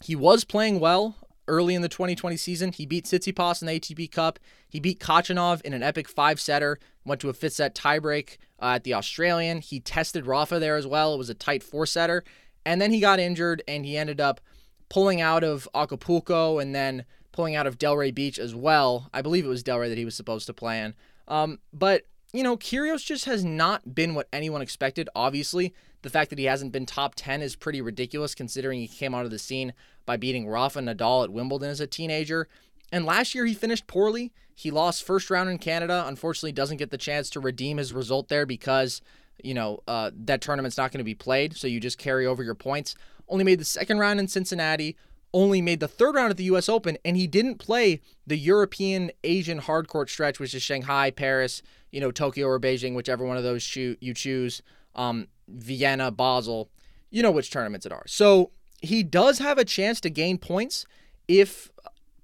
he 0.02 0.17
was 0.17 0.44
playing 0.44 0.81
well 0.81 1.17
early 1.48 1.74
in 1.74 1.82
the 1.82 1.88
2020 1.88 2.36
season. 2.36 2.72
He 2.72 2.86
beat 2.86 3.06
Tsitsipas 3.06 3.60
in 3.60 3.66
the 3.66 3.80
ATP 3.80 4.12
Cup. 4.12 4.38
He 4.68 4.78
beat 4.78 5.00
Khachanov 5.00 5.60
in 5.62 5.72
an 5.72 5.82
epic 5.82 6.08
five 6.08 6.40
setter, 6.40 6.78
went 7.04 7.20
to 7.22 7.28
a 7.28 7.32
fifth 7.32 7.54
set 7.54 7.74
tiebreak 7.74 8.36
uh, 8.60 8.74
at 8.76 8.84
the 8.84 8.94
Australian. 8.94 9.60
He 9.60 9.81
tested 9.81 10.26
Rafa 10.26 10.58
there 10.58 10.76
as 10.76 10.86
well. 10.86 11.14
It 11.14 11.19
was 11.19 11.31
a 11.31 11.34
tight 11.34 11.62
four 11.62 11.86
setter. 11.86 12.22
And 12.64 12.81
then 12.81 12.93
he 12.93 13.00
got 13.00 13.19
injured 13.19 13.62
and 13.67 13.84
he 13.84 13.96
ended 13.96 14.20
up 14.20 14.40
pulling 14.88 15.20
out 15.20 15.43
of 15.43 15.69
Acapulco 15.74 16.58
and 16.58 16.74
then 16.74 17.05
pulling 17.32 17.55
out 17.55 17.67
of 17.67 17.78
Delray 17.78 18.14
Beach 18.14 18.38
as 18.38 18.55
well. 18.55 19.08
I 19.12 19.22
believe 19.22 19.44
it 19.44 19.48
was 19.48 19.62
Delray 19.62 19.88
that 19.88 19.98
he 19.98 20.05
was 20.05 20.14
supposed 20.14 20.46
to 20.46 20.55
play 20.55 20.81
in. 20.81 20.94
Um, 21.28 21.60
but, 21.72 22.02
you 22.32 22.43
know, 22.43 22.56
Kyrgios 22.56 23.05
just 23.05 23.26
has 23.26 23.44
not 23.44 23.94
been 23.94 24.14
what 24.14 24.28
anyone 24.32 24.62
expected, 24.62 25.08
obviously. 25.14 25.74
The 26.02 26.10
fact 26.10 26.31
that 26.31 26.38
he 26.38 26.44
hasn't 26.44 26.72
been 26.72 26.86
top 26.86 27.14
10 27.17 27.43
is 27.43 27.56
pretty 27.56 27.81
ridiculous 27.81 28.34
considering 28.34 28.81
he 28.81 28.88
came 28.88 29.14
onto 29.14 29.28
the 29.28 29.38
scene 29.38 29.72
by 30.06 30.17
beating 30.17 30.48
Rafa 30.48 30.81
Nadal 30.81 31.24
at 31.24 31.31
Wimbledon 31.31 31.70
as 31.70 31.81
a 31.81 31.86
teenager. 31.86 32.48
And 32.93 33.05
last 33.05 33.34
year 33.34 33.44
he 33.44 33.55
finished 33.55 33.86
poorly. 33.86 34.32
He 34.55 34.70
lost 34.70 35.05
first 35.05 35.31
round 35.31 35.50
in 35.50 35.58
Canada. 35.58 36.05
Unfortunately, 36.06 36.52
doesn't 36.52 36.78
get 36.78 36.90
the 36.90 36.98
chance 36.98 37.31
to 37.31 37.40
redeem 37.40 37.76
his 37.76 37.93
result 37.93 38.28
there 38.28 38.46
because, 38.46 39.00
you 39.43 39.55
know, 39.55 39.81
uh, 39.86 40.10
that 40.24 40.40
tournament's 40.40 40.76
not 40.76 40.90
going 40.90 40.98
to 40.98 41.05
be 41.05 41.14
played. 41.14 41.56
So 41.56 41.67
you 41.67 41.81
just 41.81 41.98
carry 41.98 42.26
over 42.26 42.43
your 42.43 42.55
points. 42.55 42.94
Only 43.28 43.44
made 43.44 43.60
the 43.60 43.64
second 43.64 43.98
round 43.98 44.20
in 44.20 44.28
Cincinnati. 44.28 44.96
Only 45.34 45.60
made 45.60 45.81
the 45.81 45.88
third 45.88 46.14
round 46.14 46.31
at 46.31 46.38
the 46.38 46.44
U.S. 46.44 46.70
Open, 46.70 46.96
and 47.05 47.14
he 47.14 47.26
didn't 47.26 47.56
play 47.56 48.00
the 48.26 48.38
European 48.38 49.10
Asian 49.22 49.60
hardcourt 49.60 50.08
stretch, 50.08 50.40
which 50.40 50.55
is 50.55 50.62
Shanghai, 50.62 51.10
Paris, 51.10 51.60
you 51.90 52.00
know, 52.00 52.10
Tokyo 52.10 52.46
or 52.46 52.58
Beijing, 52.58 52.94
whichever 52.94 53.26
one 53.26 53.36
of 53.36 53.43
those 53.43 53.76
you 53.76 54.14
choose. 54.14 54.62
Um, 54.94 55.28
Vienna, 55.48 56.10
Basel, 56.10 56.70
you 57.10 57.22
know 57.22 57.31
which 57.31 57.50
tournaments 57.50 57.86
it 57.86 57.93
are. 57.93 58.05
So 58.06 58.50
he 58.81 59.02
does 59.02 59.38
have 59.38 59.58
a 59.58 59.64
chance 59.64 60.00
to 60.02 60.10
gain 60.10 60.38
points 60.38 60.86
if 61.26 61.70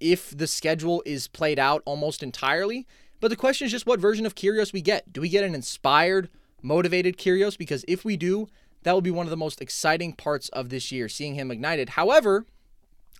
if 0.00 0.36
the 0.36 0.46
schedule 0.46 1.02
is 1.06 1.28
played 1.28 1.58
out 1.58 1.82
almost 1.86 2.22
entirely. 2.22 2.86
But 3.20 3.28
the 3.28 3.36
question 3.36 3.64
is 3.64 3.72
just 3.72 3.86
what 3.86 4.00
version 4.00 4.26
of 4.26 4.34
Kyrgios 4.34 4.72
we 4.72 4.82
get. 4.82 5.12
Do 5.12 5.22
we 5.22 5.30
get 5.30 5.44
an 5.44 5.54
inspired, 5.54 6.28
motivated 6.60 7.16
Kyrgios? 7.16 7.56
Because 7.56 7.84
if 7.88 8.04
we 8.04 8.16
do, 8.16 8.48
that 8.82 8.92
will 8.92 9.00
be 9.00 9.10
one 9.10 9.24
of 9.26 9.30
the 9.30 9.36
most 9.36 9.62
exciting 9.62 10.12
parts 10.12 10.50
of 10.50 10.68
this 10.68 10.92
year, 10.92 11.08
seeing 11.08 11.34
him 11.34 11.50
ignited. 11.50 11.90
However, 11.90 12.44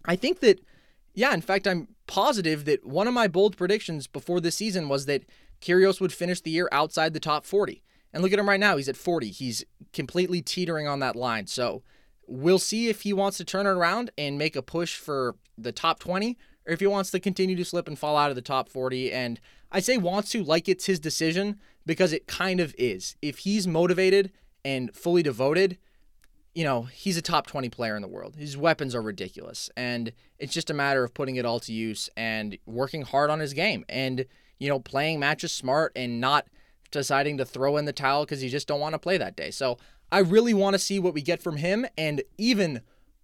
I 0.04 0.14
think 0.16 0.40
that, 0.40 0.60
yeah, 1.14 1.32
in 1.32 1.40
fact, 1.40 1.66
I'm 1.66 1.88
positive 2.06 2.66
that 2.66 2.84
one 2.84 3.08
of 3.08 3.14
my 3.14 3.28
bold 3.28 3.56
predictions 3.56 4.06
before 4.06 4.40
this 4.40 4.56
season 4.56 4.90
was 4.90 5.06
that 5.06 5.24
Kyrgios 5.62 6.00
would 6.00 6.12
finish 6.12 6.42
the 6.42 6.50
year 6.50 6.68
outside 6.70 7.14
the 7.14 7.20
top 7.20 7.46
40. 7.46 7.82
And 8.14 8.22
look 8.22 8.32
at 8.32 8.38
him 8.38 8.48
right 8.48 8.60
now. 8.60 8.76
He's 8.76 8.88
at 8.88 8.96
40. 8.96 9.30
He's 9.30 9.64
completely 9.92 10.40
teetering 10.40 10.86
on 10.86 11.00
that 11.00 11.16
line. 11.16 11.48
So 11.48 11.82
we'll 12.28 12.60
see 12.60 12.88
if 12.88 13.02
he 13.02 13.12
wants 13.12 13.36
to 13.38 13.44
turn 13.44 13.66
it 13.66 13.70
around 13.70 14.12
and 14.16 14.38
make 14.38 14.54
a 14.54 14.62
push 14.62 14.96
for 14.96 15.34
the 15.58 15.72
top 15.72 15.98
20 15.98 16.38
or 16.66 16.72
if 16.72 16.80
he 16.80 16.86
wants 16.86 17.10
to 17.10 17.20
continue 17.20 17.56
to 17.56 17.64
slip 17.64 17.88
and 17.88 17.98
fall 17.98 18.16
out 18.16 18.30
of 18.30 18.36
the 18.36 18.40
top 18.40 18.68
40. 18.68 19.12
And 19.12 19.40
I 19.72 19.80
say 19.80 19.98
wants 19.98 20.30
to 20.30 20.44
like 20.44 20.68
it's 20.68 20.86
his 20.86 21.00
decision 21.00 21.58
because 21.84 22.12
it 22.12 22.28
kind 22.28 22.60
of 22.60 22.72
is. 22.78 23.16
If 23.20 23.38
he's 23.38 23.66
motivated 23.66 24.30
and 24.64 24.94
fully 24.94 25.24
devoted, 25.24 25.76
you 26.54 26.62
know, 26.62 26.82
he's 26.82 27.16
a 27.16 27.22
top 27.22 27.48
20 27.48 27.68
player 27.68 27.96
in 27.96 28.02
the 28.02 28.08
world. 28.08 28.36
His 28.36 28.56
weapons 28.56 28.94
are 28.94 29.02
ridiculous. 29.02 29.70
And 29.76 30.12
it's 30.38 30.54
just 30.54 30.70
a 30.70 30.74
matter 30.74 31.02
of 31.02 31.14
putting 31.14 31.34
it 31.34 31.44
all 31.44 31.58
to 31.58 31.72
use 31.72 32.08
and 32.16 32.56
working 32.64 33.02
hard 33.02 33.28
on 33.28 33.40
his 33.40 33.52
game 33.52 33.84
and, 33.88 34.24
you 34.60 34.68
know, 34.68 34.78
playing 34.78 35.18
matches 35.18 35.50
smart 35.50 35.90
and 35.96 36.20
not 36.20 36.46
deciding 36.94 37.36
to 37.38 37.44
throw 37.44 37.76
in 37.76 37.84
the 37.84 37.92
towel 37.92 38.24
because 38.24 38.42
you 38.42 38.48
just 38.48 38.66
don't 38.66 38.80
want 38.80 38.94
to 38.94 38.98
play 38.98 39.18
that 39.18 39.36
day. 39.36 39.50
So 39.50 39.78
I 40.10 40.20
really 40.20 40.54
want 40.54 40.74
to 40.74 40.78
see 40.78 40.98
what 40.98 41.14
we 41.14 41.22
get 41.22 41.42
from 41.42 41.56
him. 41.56 41.86
And 41.98 42.22
even 42.38 42.80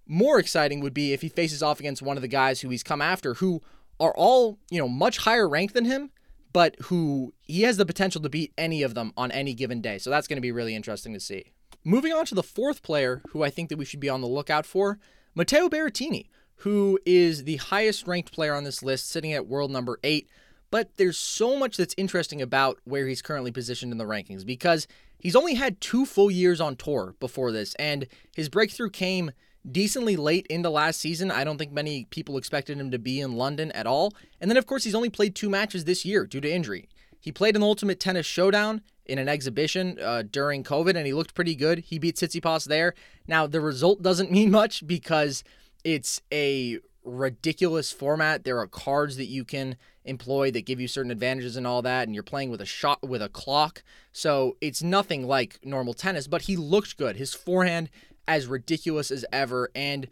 more 0.06 0.38
exciting 0.38 0.80
would 0.80 0.94
be 0.94 1.12
if 1.12 1.22
he 1.22 1.28
faces 1.28 1.62
off 1.62 1.80
against 1.80 2.02
one 2.02 2.16
of 2.16 2.22
the 2.22 2.28
guys 2.28 2.60
who 2.60 2.68
he's 2.68 2.82
come 2.82 3.00
after 3.00 3.34
who 3.34 3.62
are 3.98 4.14
all, 4.16 4.58
you 4.70 4.78
know, 4.78 4.88
much 4.88 5.18
higher 5.18 5.48
ranked 5.48 5.74
than 5.74 5.84
him, 5.84 6.10
but 6.52 6.76
who 6.84 7.32
he 7.42 7.62
has 7.62 7.76
the 7.76 7.86
potential 7.86 8.20
to 8.20 8.28
beat 8.28 8.52
any 8.58 8.82
of 8.82 8.94
them 8.94 9.12
on 9.16 9.30
any 9.30 9.54
given 9.54 9.80
day. 9.80 9.98
So 9.98 10.10
that's 10.10 10.26
going 10.26 10.36
to 10.38 10.42
be 10.42 10.52
really 10.52 10.74
interesting 10.74 11.14
to 11.14 11.20
see. 11.20 11.52
Moving 11.84 12.12
on 12.12 12.26
to 12.26 12.34
the 12.34 12.42
fourth 12.42 12.82
player 12.82 13.22
who 13.30 13.42
I 13.42 13.50
think 13.50 13.68
that 13.68 13.78
we 13.78 13.84
should 13.84 14.00
be 14.00 14.08
on 14.08 14.20
the 14.20 14.26
lookout 14.26 14.66
for, 14.66 14.98
Matteo 15.34 15.68
Berrettini, 15.68 16.28
who 16.56 16.98
is 17.06 17.44
the 17.44 17.56
highest 17.56 18.06
ranked 18.06 18.32
player 18.32 18.54
on 18.54 18.64
this 18.64 18.82
list, 18.82 19.08
sitting 19.08 19.32
at 19.32 19.46
world 19.46 19.70
number 19.70 19.98
eight. 20.02 20.28
But 20.70 20.96
there's 20.96 21.18
so 21.18 21.58
much 21.58 21.76
that's 21.76 21.94
interesting 21.96 22.40
about 22.40 22.78
where 22.84 23.06
he's 23.06 23.22
currently 23.22 23.50
positioned 23.50 23.92
in 23.92 23.98
the 23.98 24.04
rankings 24.04 24.46
because 24.46 24.86
he's 25.18 25.36
only 25.36 25.54
had 25.54 25.80
two 25.80 26.06
full 26.06 26.30
years 26.30 26.60
on 26.60 26.76
tour 26.76 27.14
before 27.18 27.52
this, 27.52 27.74
and 27.74 28.06
his 28.34 28.48
breakthrough 28.48 28.90
came 28.90 29.32
decently 29.70 30.16
late 30.16 30.46
into 30.46 30.70
last 30.70 31.00
season. 31.00 31.30
I 31.30 31.44
don't 31.44 31.58
think 31.58 31.72
many 31.72 32.06
people 32.06 32.38
expected 32.38 32.78
him 32.78 32.90
to 32.90 32.98
be 32.98 33.20
in 33.20 33.34
London 33.36 33.70
at 33.72 33.86
all. 33.86 34.12
And 34.40 34.50
then, 34.50 34.56
of 34.56 34.66
course, 34.66 34.84
he's 34.84 34.94
only 34.94 35.10
played 35.10 35.34
two 35.34 35.50
matches 35.50 35.84
this 35.84 36.04
year 36.04 36.26
due 36.26 36.40
to 36.40 36.50
injury. 36.50 36.88
He 37.20 37.32
played 37.32 37.54
the 37.54 37.60
Ultimate 37.60 38.00
Tennis 38.00 38.24
Showdown 38.24 38.80
in 39.04 39.18
an 39.18 39.28
exhibition 39.28 39.98
uh, 40.00 40.22
during 40.22 40.64
COVID, 40.64 40.96
and 40.96 41.06
he 41.06 41.12
looked 41.12 41.34
pretty 41.34 41.54
good. 41.54 41.80
He 41.80 41.98
beat 41.98 42.16
Tsitsipas 42.16 42.66
there. 42.66 42.94
Now, 43.26 43.46
the 43.46 43.60
result 43.60 44.02
doesn't 44.02 44.30
mean 44.32 44.50
much 44.50 44.86
because 44.86 45.44
it's 45.84 46.22
a 46.32 46.78
ridiculous 47.04 47.92
format. 47.92 48.44
There 48.44 48.58
are 48.58 48.66
cards 48.66 49.16
that 49.16 49.26
you 49.26 49.44
can 49.44 49.76
employ 50.04 50.50
that 50.50 50.66
give 50.66 50.80
you 50.80 50.88
certain 50.88 51.10
advantages 51.10 51.56
and 51.56 51.66
all 51.66 51.82
that, 51.82 52.06
and 52.06 52.14
you're 52.14 52.22
playing 52.22 52.50
with 52.50 52.60
a 52.60 52.66
shot 52.66 53.06
with 53.06 53.22
a 53.22 53.28
clock. 53.28 53.82
So 54.12 54.56
it's 54.60 54.82
nothing 54.82 55.26
like 55.26 55.58
normal 55.64 55.94
tennis, 55.94 56.26
but 56.26 56.42
he 56.42 56.56
looked 56.56 56.96
good. 56.96 57.16
His 57.16 57.34
forehand 57.34 57.90
as 58.26 58.46
ridiculous 58.46 59.10
as 59.10 59.24
ever. 59.32 59.70
And, 59.74 60.06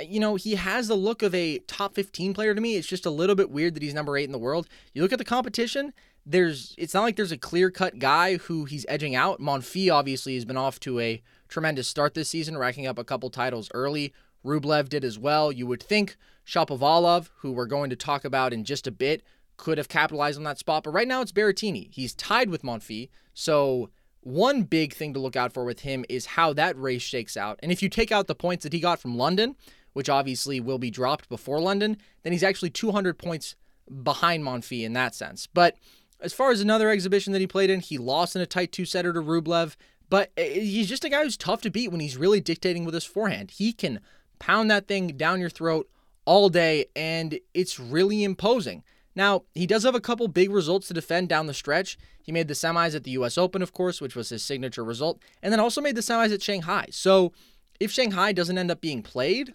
you 0.00 0.20
know, 0.20 0.34
he 0.34 0.56
has 0.56 0.88
the 0.88 0.94
look 0.94 1.22
of 1.22 1.34
a 1.34 1.58
top 1.60 1.94
15 1.94 2.34
player 2.34 2.54
to 2.54 2.60
me. 2.60 2.76
It's 2.76 2.86
just 2.86 3.06
a 3.06 3.10
little 3.10 3.34
bit 3.34 3.50
weird 3.50 3.74
that 3.74 3.82
he's 3.82 3.94
number 3.94 4.16
eight 4.16 4.24
in 4.24 4.32
the 4.32 4.38
world. 4.38 4.68
You 4.92 5.02
look 5.02 5.12
at 5.12 5.18
the 5.18 5.24
competition, 5.24 5.92
there's 6.26 6.74
it's 6.76 6.92
not 6.92 7.02
like 7.02 7.16
there's 7.16 7.32
a 7.32 7.38
clear 7.38 7.70
cut 7.70 7.98
guy 7.98 8.36
who 8.36 8.64
he's 8.64 8.84
edging 8.88 9.14
out. 9.14 9.40
Monfils 9.40 9.92
obviously 9.92 10.34
has 10.34 10.44
been 10.44 10.56
off 10.56 10.80
to 10.80 11.00
a 11.00 11.22
tremendous 11.48 11.88
start 11.88 12.14
this 12.14 12.28
season, 12.28 12.58
racking 12.58 12.86
up 12.86 12.98
a 12.98 13.04
couple 13.04 13.30
titles 13.30 13.70
early. 13.72 14.12
Rublev 14.46 14.88
did 14.88 15.04
as 15.04 15.18
well. 15.18 15.50
You 15.50 15.66
would 15.66 15.82
think 15.82 16.16
Shapovalov, 16.46 17.30
who 17.38 17.52
we're 17.52 17.66
going 17.66 17.90
to 17.90 17.96
talk 17.96 18.24
about 18.24 18.52
in 18.52 18.64
just 18.64 18.86
a 18.86 18.92
bit, 18.92 19.22
could 19.56 19.78
have 19.78 19.88
capitalized 19.88 20.38
on 20.38 20.44
that 20.44 20.58
spot. 20.58 20.84
But 20.84 20.90
right 20.90 21.08
now 21.08 21.20
it's 21.20 21.32
Berrettini. 21.32 21.88
He's 21.92 22.14
tied 22.14 22.50
with 22.50 22.62
Monfils. 22.62 23.08
So 23.34 23.90
one 24.20 24.62
big 24.62 24.94
thing 24.94 25.14
to 25.14 25.20
look 25.20 25.36
out 25.36 25.52
for 25.52 25.64
with 25.64 25.80
him 25.80 26.04
is 26.08 26.26
how 26.26 26.52
that 26.54 26.78
race 26.78 27.02
shakes 27.02 27.36
out. 27.36 27.58
And 27.62 27.70
if 27.70 27.82
you 27.82 27.88
take 27.88 28.12
out 28.12 28.26
the 28.26 28.34
points 28.34 28.62
that 28.64 28.72
he 28.72 28.80
got 28.80 29.00
from 29.00 29.16
London, 29.16 29.56
which 29.92 30.08
obviously 30.08 30.60
will 30.60 30.78
be 30.78 30.90
dropped 30.90 31.28
before 31.28 31.60
London, 31.60 31.96
then 32.22 32.32
he's 32.32 32.42
actually 32.42 32.70
200 32.70 33.18
points 33.18 33.56
behind 34.02 34.44
Monfils 34.44 34.84
in 34.84 34.92
that 34.92 35.14
sense. 35.14 35.46
But 35.46 35.76
as 36.20 36.32
far 36.32 36.50
as 36.50 36.60
another 36.60 36.90
exhibition 36.90 37.32
that 37.32 37.40
he 37.40 37.46
played 37.46 37.70
in, 37.70 37.80
he 37.80 37.98
lost 37.98 38.36
in 38.36 38.42
a 38.42 38.46
tight 38.46 38.72
two 38.72 38.84
setter 38.84 39.12
to 39.12 39.20
Rublev. 39.20 39.76
But 40.08 40.32
eh, 40.36 40.60
he's 40.60 40.88
just 40.88 41.04
a 41.04 41.08
guy 41.08 41.22
who's 41.22 41.36
tough 41.36 41.62
to 41.62 41.70
beat 41.70 41.90
when 41.90 42.00
he's 42.00 42.16
really 42.16 42.40
dictating 42.40 42.84
with 42.84 42.94
his 42.94 43.04
forehand. 43.04 43.52
He 43.52 43.72
can 43.72 44.00
pound 44.38 44.70
that 44.70 44.86
thing 44.86 45.08
down 45.08 45.40
your 45.40 45.50
throat 45.50 45.88
all 46.24 46.48
day, 46.48 46.86
and 46.94 47.38
it's 47.54 47.78
really 47.78 48.24
imposing. 48.24 48.82
Now, 49.14 49.44
he 49.54 49.66
does 49.66 49.84
have 49.84 49.94
a 49.94 50.00
couple 50.00 50.28
big 50.28 50.50
results 50.50 50.88
to 50.88 50.94
defend 50.94 51.28
down 51.28 51.46
the 51.46 51.54
stretch. 51.54 51.98
He 52.22 52.32
made 52.32 52.48
the 52.48 52.54
semis 52.54 52.94
at 52.94 53.04
the 53.04 53.12
US 53.12 53.38
Open, 53.38 53.62
of 53.62 53.72
course, 53.72 54.00
which 54.00 54.14
was 54.14 54.28
his 54.28 54.42
signature 54.42 54.84
result, 54.84 55.20
and 55.42 55.52
then 55.52 55.60
also 55.60 55.80
made 55.80 55.96
the 55.96 56.02
semis 56.02 56.34
at 56.34 56.42
Shanghai. 56.42 56.86
So, 56.90 57.32
if 57.80 57.90
Shanghai 57.90 58.32
doesn't 58.32 58.58
end 58.58 58.70
up 58.70 58.80
being 58.80 59.02
played, 59.02 59.54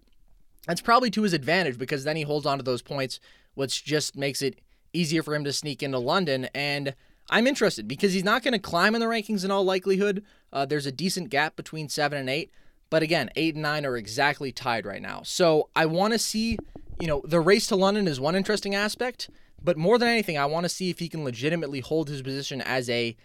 that's 0.67 0.81
probably 0.81 1.09
to 1.11 1.23
his 1.23 1.33
advantage 1.33 1.77
because 1.77 2.03
then 2.03 2.15
he 2.15 2.23
holds 2.23 2.45
on 2.45 2.57
to 2.57 2.63
those 2.63 2.81
points, 2.81 3.19
which 3.55 3.83
just 3.83 4.15
makes 4.15 4.41
it 4.41 4.59
easier 4.93 5.23
for 5.23 5.35
him 5.35 5.43
to 5.43 5.53
sneak 5.53 5.81
into 5.81 5.97
London. 5.97 6.47
And 6.53 6.95
I'm 7.29 7.47
interested 7.47 7.87
because 7.87 8.13
he's 8.13 8.23
not 8.23 8.43
going 8.43 8.53
to 8.53 8.59
climb 8.59 8.93
in 8.93 9.01
the 9.01 9.07
rankings 9.07 9.43
in 9.43 9.51
all 9.51 9.63
likelihood. 9.63 10.23
Uh, 10.51 10.65
there's 10.65 10.85
a 10.85 10.91
decent 10.91 11.29
gap 11.29 11.55
between 11.55 11.89
seven 11.89 12.19
and 12.19 12.29
eight. 12.29 12.51
But 12.91 13.01
again, 13.01 13.31
eight 13.35 13.55
and 13.55 13.63
nine 13.63 13.85
are 13.85 13.97
exactly 13.97 14.51
tied 14.51 14.85
right 14.85 15.01
now. 15.01 15.21
So 15.23 15.69
I 15.75 15.87
want 15.87 16.13
to 16.13 16.19
see, 16.19 16.59
you 16.99 17.07
know, 17.07 17.23
the 17.25 17.39
race 17.39 17.65
to 17.67 17.75
London 17.75 18.07
is 18.07 18.19
one 18.19 18.35
interesting 18.35 18.75
aspect. 18.75 19.31
But 19.63 19.77
more 19.77 19.97
than 19.97 20.09
anything, 20.09 20.37
I 20.37 20.45
want 20.45 20.65
to 20.65 20.69
see 20.69 20.89
if 20.89 20.99
he 20.99 21.07
can 21.07 21.23
legitimately 21.23 21.79
hold 21.79 22.09
his 22.09 22.21
position 22.21 22.61
as 22.61 22.89
a 22.89 23.15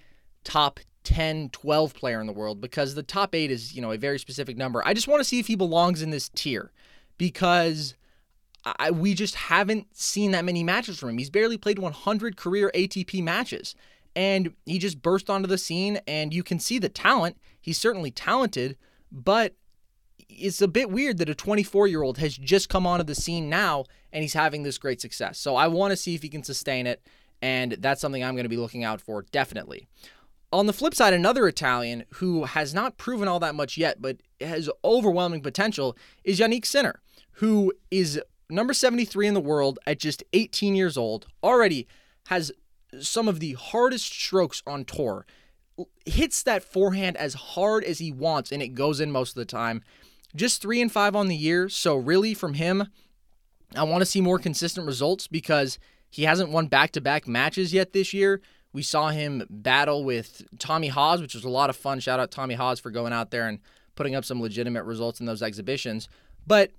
top 0.44 0.80
10, 1.04 1.50
12 1.50 1.94
player 1.94 2.20
in 2.20 2.26
the 2.26 2.32
world 2.32 2.60
because 2.60 2.94
the 2.94 3.02
top 3.02 3.34
eight 3.34 3.50
is, 3.50 3.74
you 3.74 3.82
know, 3.82 3.90
a 3.90 3.98
very 3.98 4.18
specific 4.18 4.56
number. 4.56 4.82
I 4.86 4.94
just 4.94 5.08
want 5.08 5.20
to 5.20 5.24
see 5.24 5.40
if 5.40 5.48
he 5.48 5.56
belongs 5.56 6.00
in 6.00 6.10
this 6.10 6.28
tier 6.28 6.70
because 7.18 7.94
I, 8.64 8.90
we 8.90 9.14
just 9.14 9.34
haven't 9.34 9.96
seen 9.96 10.30
that 10.32 10.44
many 10.44 10.62
matches 10.62 10.98
from 10.98 11.10
him. 11.10 11.18
He's 11.18 11.30
barely 11.30 11.56
played 11.56 11.78
100 11.78 12.36
career 12.36 12.70
ATP 12.74 13.22
matches 13.22 13.74
and 14.14 14.54
he 14.64 14.78
just 14.78 15.02
burst 15.02 15.28
onto 15.28 15.48
the 15.48 15.58
scene 15.58 16.00
and 16.06 16.32
you 16.32 16.42
can 16.42 16.60
see 16.60 16.78
the 16.78 16.88
talent. 16.88 17.36
He's 17.60 17.78
certainly 17.78 18.10
talented, 18.10 18.76
but 19.10 19.54
it's 20.28 20.60
a 20.60 20.68
bit 20.68 20.90
weird 20.90 21.18
that 21.18 21.28
a 21.28 21.34
24 21.34 21.86
year 21.86 22.02
old 22.02 22.18
has 22.18 22.36
just 22.36 22.68
come 22.68 22.86
onto 22.86 23.04
the 23.04 23.14
scene 23.14 23.48
now 23.48 23.84
and 24.12 24.22
he's 24.22 24.34
having 24.34 24.62
this 24.62 24.78
great 24.78 25.00
success. 25.00 25.38
So 25.38 25.56
I 25.56 25.68
want 25.68 25.92
to 25.92 25.96
see 25.96 26.14
if 26.14 26.22
he 26.22 26.28
can 26.28 26.42
sustain 26.42 26.86
it, 26.86 27.02
and 27.42 27.72
that's 27.72 28.00
something 28.00 28.24
I'm 28.24 28.34
going 28.34 28.44
to 28.44 28.50
be 28.50 28.56
looking 28.56 28.84
out 28.84 29.00
for 29.00 29.22
definitely. 29.30 29.86
On 30.52 30.66
the 30.66 30.72
flip 30.72 30.94
side, 30.94 31.12
another 31.12 31.48
Italian 31.48 32.04
who 32.14 32.44
has 32.44 32.72
not 32.72 32.96
proven 32.96 33.28
all 33.28 33.40
that 33.40 33.54
much 33.54 33.76
yet, 33.76 34.00
but 34.00 34.18
has 34.40 34.70
overwhelming 34.84 35.42
potential 35.42 35.96
is 36.24 36.38
Jannik 36.38 36.64
Sinner, 36.64 37.00
who 37.32 37.72
is 37.90 38.20
number 38.48 38.72
73 38.72 39.26
in 39.26 39.34
the 39.34 39.40
world 39.40 39.78
at 39.86 39.98
just 39.98 40.22
18 40.32 40.74
years 40.74 40.96
old, 40.96 41.26
already 41.42 41.86
has 42.28 42.52
some 43.00 43.28
of 43.28 43.40
the 43.40 43.54
hardest 43.54 44.12
strokes 44.12 44.62
on 44.66 44.84
tour, 44.84 45.26
hits 46.04 46.42
that 46.44 46.62
forehand 46.62 47.16
as 47.16 47.34
hard 47.34 47.84
as 47.84 47.98
he 47.98 48.12
wants, 48.12 48.52
and 48.52 48.62
it 48.62 48.68
goes 48.68 49.00
in 49.00 49.10
most 49.10 49.30
of 49.30 49.34
the 49.36 49.44
time 49.44 49.82
just 50.36 50.60
three 50.60 50.80
and 50.80 50.92
five 50.92 51.16
on 51.16 51.28
the 51.28 51.36
year. 51.36 51.68
So, 51.68 51.96
really, 51.96 52.34
from 52.34 52.54
him, 52.54 52.88
I 53.74 53.82
want 53.82 54.02
to 54.02 54.06
see 54.06 54.20
more 54.20 54.38
consistent 54.38 54.86
results 54.86 55.26
because 55.26 55.78
he 56.10 56.24
hasn't 56.24 56.50
won 56.50 56.66
back 56.66 56.92
to 56.92 57.00
back 57.00 57.26
matches 57.26 57.72
yet 57.72 57.92
this 57.92 58.12
year. 58.12 58.40
We 58.72 58.82
saw 58.82 59.08
him 59.08 59.46
battle 59.48 60.04
with 60.04 60.42
Tommy 60.58 60.88
Haas, 60.88 61.20
which 61.20 61.34
was 61.34 61.44
a 61.44 61.48
lot 61.48 61.70
of 61.70 61.76
fun. 61.76 61.98
Shout 61.98 62.20
out 62.20 62.30
Tommy 62.30 62.54
Haas 62.54 62.78
for 62.78 62.90
going 62.90 63.12
out 63.12 63.30
there 63.30 63.48
and 63.48 63.58
putting 63.94 64.14
up 64.14 64.24
some 64.24 64.40
legitimate 64.40 64.84
results 64.84 65.18
in 65.18 65.26
those 65.26 65.42
exhibitions. 65.42 66.08
But 66.46 66.72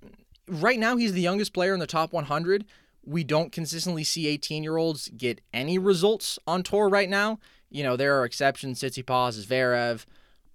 right 0.46 0.78
now, 0.78 0.96
he's 0.96 1.12
the 1.12 1.20
youngest 1.20 1.52
player 1.52 1.74
in 1.74 1.80
the 1.80 1.86
top 1.86 2.12
100. 2.12 2.64
We 3.04 3.24
don't 3.24 3.50
consistently 3.50 4.04
see 4.04 4.28
18 4.28 4.62
year 4.62 4.76
olds 4.76 5.08
get 5.16 5.40
any 5.52 5.78
results 5.78 6.38
on 6.46 6.62
tour 6.62 6.88
right 6.88 7.10
now. 7.10 7.40
You 7.70 7.82
know, 7.82 7.96
there 7.96 8.18
are 8.18 8.24
exceptions. 8.24 8.80
Tsitsipas, 8.80 9.46
Zverev, 9.46 10.04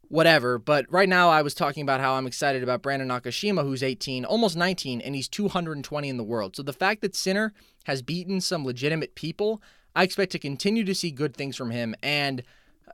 whatever. 0.08 0.58
But 0.58 0.86
right 0.92 1.10
now, 1.10 1.30
I 1.30 1.42
was 1.42 1.54
talking 1.54 1.84
about 1.84 2.00
how 2.00 2.14
I'm 2.14 2.28
excited 2.28 2.64
about 2.64 2.82
Brandon 2.82 3.10
Nakashima, 3.10 3.64
who's 3.64 3.84
18, 3.84 4.26
almost 4.26 4.56
19, 4.56 5.02
and 5.02 5.16
he's 5.16 5.28
220 5.28 6.10
in 6.10 6.18
the 6.18 6.24
world. 6.24 6.56
So 6.56 6.64
the 6.64 6.74
fact 6.74 7.02
that 7.02 7.16
Sinner 7.16 7.54
has 7.86 8.02
beaten 8.02 8.42
some 8.42 8.66
legitimate 8.66 9.16
people, 9.16 9.62
I 9.96 10.04
expect 10.04 10.32
to 10.34 10.40
continue 10.40 10.84
to 10.84 10.96
see 10.96 11.12
good 11.12 11.36
things 11.36 11.56
from 11.56 11.72
him. 11.72 11.96
And, 12.02 12.44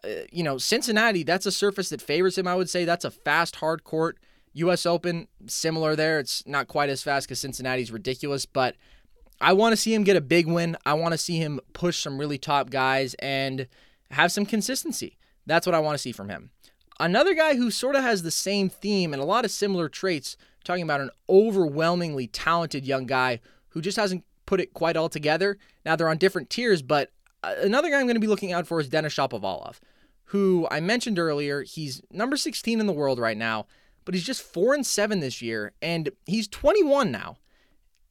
uh, 0.04 0.26
you 0.32 0.44
know, 0.44 0.58
Cincinnati, 0.58 1.24
that's 1.24 1.46
a 1.46 1.52
surface 1.52 1.90
that 1.90 2.02
favors 2.02 2.38
him, 2.38 2.48
I 2.48 2.56
would 2.56 2.70
say. 2.70 2.86
That's 2.86 3.06
a 3.06 3.12
fast, 3.12 3.58
hard 3.58 3.84
court. 3.84 4.18
U.S. 4.54 4.86
Open, 4.86 5.28
similar 5.48 5.96
there. 5.96 6.20
It's 6.20 6.46
not 6.46 6.68
quite 6.68 6.90
as 6.90 7.04
fast 7.04 7.28
because 7.28 7.40
Cincinnati's 7.40 7.92
ridiculous, 7.92 8.46
but 8.46 8.76
I 9.40 9.54
want 9.54 9.74
to 9.74 9.78
see 9.78 9.94
him 9.94 10.04
get 10.04 10.18
a 10.18 10.22
big 10.22 10.48
win. 10.48 10.76
I 10.86 10.94
want 10.94 11.14
to 11.14 11.18
see 11.18 11.38
him 11.38 11.60
push 11.74 12.00
some 12.00 12.18
really 12.18 12.38
top 12.38 12.70
guys 12.70 13.14
and 13.16 13.68
have 14.12 14.32
some 14.32 14.46
consistency. 14.46 15.18
That's 15.46 15.66
what 15.66 15.75
I 15.75 15.80
want 15.80 15.96
to 15.96 16.01
see 16.01 16.12
from 16.12 16.30
him. 16.30 16.51
Another 17.00 17.34
guy 17.34 17.56
who 17.56 17.72
sort 17.72 17.96
of 17.96 18.04
has 18.04 18.24
the 18.24 18.32
same 18.32 18.70
theme 18.70 19.13
and 19.13 19.22
a 19.22 19.25
lot 19.25 19.46
of 19.46 19.51
similar 19.51 19.88
traits, 19.88 20.36
talking 20.63 20.84
about 20.84 21.01
an 21.01 21.12
overwhelmingly 21.30 22.28
talented 22.28 22.86
young 22.86 23.06
guy 23.06 23.39
who 23.70 23.82
just 23.82 23.98
hasn't 23.98 24.25
put 24.46 24.60
it 24.60 24.74
quite 24.74 24.98
all 24.98 25.10
together. 25.10 25.58
Now 25.86 25.96
they're 25.96 26.10
on 26.10 26.18
different 26.18 26.50
tiers, 26.50 26.82
but 26.82 27.12
uh, 27.44 27.56
another 27.62 27.89
guy 27.89 28.00
I'm 28.00 28.06
going 28.06 28.16
to 28.16 28.20
be 28.20 28.28
looking 28.28 28.51
out 28.51 28.68
for 28.68 28.80
is 28.80 28.89
Denis 28.89 29.16
Shapovalov, 29.16 29.80
who 30.25 30.68
I 30.70 30.80
mentioned 30.80 31.20
earlier. 31.20 31.63
He's 31.63 32.01
number 32.12 32.36
16 32.36 32.80
in 32.80 32.86
the 32.88 32.94
world 32.94 33.20
right 33.20 33.38
now, 33.38 33.68
but 34.04 34.13
he's 34.13 34.25
just 34.25 34.42
4 34.42 34.74
and 34.74 34.86
7 34.86 35.20
this 35.20 35.42
year 35.42 35.72
and 35.82 36.10
he's 36.25 36.48
21 36.48 37.12
now. 37.12 37.38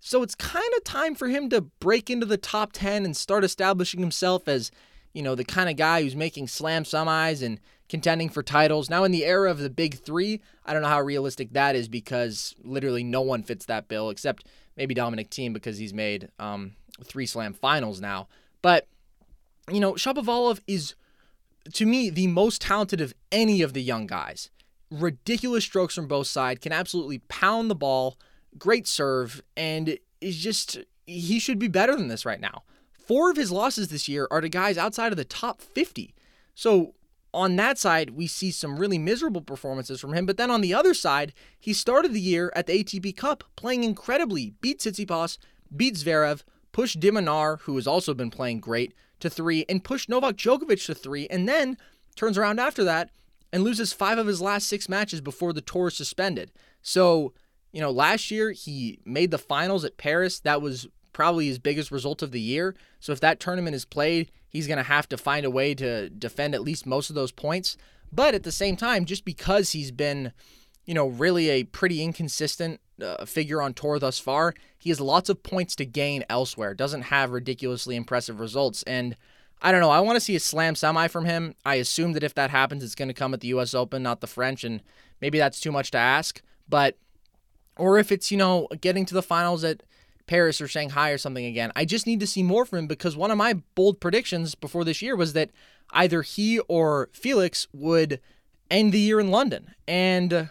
So 0.01 0.23
it's 0.23 0.35
kind 0.35 0.71
of 0.77 0.85
time 0.85 1.15
for 1.15 1.29
him 1.29 1.51
to 1.51 1.61
break 1.61 2.09
into 2.09 2.25
the 2.25 2.37
top 2.37 2.73
10 2.73 3.05
and 3.05 3.17
start 3.17 3.45
establishing 3.45 4.01
himself 4.01 4.47
as, 4.49 4.71
you 5.13 5.23
know, 5.23 5.35
the 5.35 5.45
kind 5.45 5.69
of 5.69 5.77
guy 5.77 6.03
who's 6.03 6.17
making 6.17 6.49
slam 6.49 6.85
semis 6.85 7.43
and 7.43 7.61
contending 7.89 8.29
for 8.29 8.43
titles. 8.43 8.91
Now, 8.91 9.05
in 9.05 9.13
the 9.13 9.25
era 9.25 9.51
of 9.51 9.59
the 9.59 9.71
big 9.71 9.99
three, 9.99 10.41
I 10.67 10.73
don't 10.73 10.83
know 10.83 10.89
how 10.89 11.01
realistic 11.01 11.53
that 11.53 11.75
is 11.75 11.89
because 11.89 12.55
literally 12.63 13.03
no 13.03 13.23
one 13.23 13.43
fits 13.43 13.65
that 13.67 13.89
bill 13.89 14.11
except 14.11 14.47
maybe 14.77 14.95
Dominic 14.95 15.31
Thiem 15.31 15.53
because 15.53 15.79
he's 15.79 15.95
made 15.95 16.29
um, 16.39 16.73
three 17.03 17.27
slam 17.27 17.55
finals 17.55 18.01
now. 18.01 18.29
But, 18.63 18.87
you 19.71 19.81
know, 19.81 19.95
Shapovalov 19.95 20.61
is, 20.67 20.95
to 21.73 21.87
me, 21.87 22.11
the 22.11 22.27
most 22.27 22.61
talented 22.61 23.01
of 23.01 23.15
any 23.33 23.63
of 23.63 23.73
the 23.73 23.83
young 23.83 24.07
guys. 24.07 24.51
Ridiculous 24.91 25.65
strokes 25.65 25.95
from 25.95 26.09
both 26.09 26.27
sides, 26.27 26.61
can 26.61 26.73
absolutely 26.73 27.19
pound 27.29 27.71
the 27.71 27.75
ball, 27.75 28.19
great 28.59 28.87
serve, 28.87 29.43
and 29.57 29.99
is 30.21 30.37
just, 30.37 30.79
he 31.07 31.39
should 31.39 31.59
be 31.59 31.69
better 31.69 31.95
than 31.97 32.09
this 32.09 32.25
right 32.25 32.41
now. 32.41 32.63
Four 33.09 33.31
of 33.31 33.39
his 33.39 33.51
losses 33.51 33.89
this 33.89 34.07
year 34.07 34.29
are 34.31 34.43
to 34.43 34.51
guys 34.51 34.77
outside 34.77 35.13
of 35.13 35.17
the 35.17 35.25
top 35.25 35.63
50. 35.63 36.15
So 36.55 36.95
on 37.33 37.57
that 37.57 37.79
side, 37.79 38.11
we 38.11 38.27
see 38.27 38.51
some 38.51 38.79
really 38.79 38.99
miserable 38.99 39.41
performances 39.41 39.99
from 39.99 40.13
him. 40.13 40.27
But 40.27 40.37
then 40.37 40.51
on 40.51 40.61
the 40.61 40.75
other 40.75 40.93
side, 40.93 41.33
he 41.59 41.73
started 41.73 42.13
the 42.13 42.21
year 42.21 42.53
at 42.55 42.67
the 42.67 42.85
ATP 42.85 43.17
Cup 43.17 43.45
playing 43.57 43.83
incredibly, 43.83 44.55
beat 44.61 44.81
Tsitsipas, 44.81 45.39
beat 45.75 45.95
Zverev, 45.95 46.43
pushed 46.71 47.01
de 47.01 47.11
Minaur, 47.11 47.61
who 47.63 47.77
has 47.77 47.87
also 47.87 48.13
been 48.13 48.31
playing 48.31 48.61
great, 48.61 48.93
to 49.21 49.31
three, 49.31 49.65
and 49.71 49.83
pushed 49.83 50.11
Novak 50.11 50.37
Djokovic 50.37 50.85
to 50.85 50.95
three, 50.95 51.27
and 51.29 51.49
then 51.49 51.79
turns 52.15 52.37
around 52.37 52.61
after 52.61 52.85
that 52.85 53.11
and 53.55 53.65
loses 53.65 53.95
five 53.95 54.19
of 54.19 54.27
his 54.27 54.43
last 54.43 54.67
six 54.67 54.87
matches 54.87 55.23
before 55.23 55.55
the 55.55 55.63
tour 55.63 55.89
is 55.89 55.97
suspended. 55.97 56.53
So, 56.83 57.33
you 57.73 57.81
know, 57.81 57.91
last 57.91 58.31
year 58.31 58.53
he 58.53 58.99
made 59.07 59.31
the 59.31 59.39
finals 59.39 59.85
at 59.85 59.97
Paris. 59.97 60.41
That 60.41 60.61
was 60.61 60.89
probably 61.19 61.49
his 61.49 61.59
biggest 61.59 61.91
result 61.91 62.23
of 62.23 62.31
the 62.31 62.41
year. 62.41 62.77
So 63.01 63.11
if 63.11 63.19
that 63.19 63.41
tournament 63.41 63.75
is 63.75 63.85
played, 63.85 64.31
he's 64.49 64.69
going 64.69 64.77
to 64.77 64.85
have 64.85 65.09
to 65.09 65.19
find 65.19 65.45
a 65.45 65.51
way 65.51 65.75
to 65.75 66.09
defend 66.11 66.55
at 66.55 66.63
least 66.63 66.87
most 66.87 67.11
of 67.11 67.17
those 67.17 67.33
points. 67.33 67.77
But 68.13 68.37
at 68.37 68.45
the 68.45 68.53
same 68.53 68.77
time, 68.77 69.05
just 69.05 69.25
because 69.25 69.73
he's 69.73 69.91
been, 69.91 70.31
you 70.87 70.95
know, 70.95 71.09
really 71.09 71.49
a 71.49 71.65
pretty 71.65 72.05
inconsistent 72.05 72.81
uh, 73.03 73.25
figure 73.25 73.61
on 73.61 73.75
tour 73.75 73.99
thus 73.99 74.21
far, 74.21 74.55
he 74.79 74.91
has 74.91 75.01
lots 75.01 75.29
of 75.29 75.43
points 75.43 75.75
to 75.75 75.85
gain 75.85 76.23
elsewhere. 76.31 76.73
Doesn't 76.73 77.03
have 77.03 77.33
ridiculously 77.33 77.97
impressive 77.97 78.39
results. 78.39 78.85
And 78.85 79.17
I 79.61 79.73
don't 79.73 79.81
know. 79.81 79.91
I 79.91 79.99
want 79.99 80.15
to 80.15 80.21
see 80.21 80.37
a 80.37 80.41
slam 80.41 80.77
semi 80.77 81.09
from 81.09 81.25
him. 81.25 81.57
I 81.65 81.75
assume 81.75 82.13
that 82.13 82.23
if 82.23 82.35
that 82.35 82.51
happens, 82.51 82.85
it's 82.85 82.95
going 82.95 83.09
to 83.09 83.13
come 83.13 83.35
at 83.35 83.41
the 83.41 83.49
U.S. 83.49 83.75
Open, 83.75 84.05
not 84.05 84.21
the 84.21 84.29
French. 84.29 84.63
And 84.63 84.85
maybe 85.21 85.37
that's 85.39 85.59
too 85.59 85.73
much 85.73 85.91
to 85.91 85.99
ask. 85.99 86.41
But, 86.69 86.97
or 87.77 87.99
if 87.99 88.13
it's, 88.13 88.31
you 88.31 88.39
know, 88.39 88.69
getting 88.81 89.05
to 89.07 89.15
the 89.15 89.21
finals 89.21 89.65
at 89.65 89.83
Paris 90.29 90.61
or 90.61 90.69
Shanghai 90.69 91.11
or 91.11 91.19
something 91.19 91.45
again. 91.45 91.73
I 91.75 91.85
just 91.85 92.07
need 92.07 92.21
to 92.21 92.27
see 92.27 92.45
more 92.45 92.65
from 92.65 92.81
him 92.81 92.87
because 92.87 93.17
one 93.17 93.33
of 93.33 93.39
my 93.39 93.55
bold 93.75 93.99
predictions 93.99 94.55
before 94.55 94.85
this 94.85 95.03
year 95.03 95.17
was 95.17 95.33
that 95.33 95.51
either 95.91 96.23
he 96.23 96.61
or 96.61 97.09
Felix 97.13 97.67
would 97.73 98.21
end 98.71 98.93
the 98.93 99.01
year 99.01 99.19
in 99.19 99.31
London. 99.31 99.75
And 99.89 100.33
uh, 100.33 100.45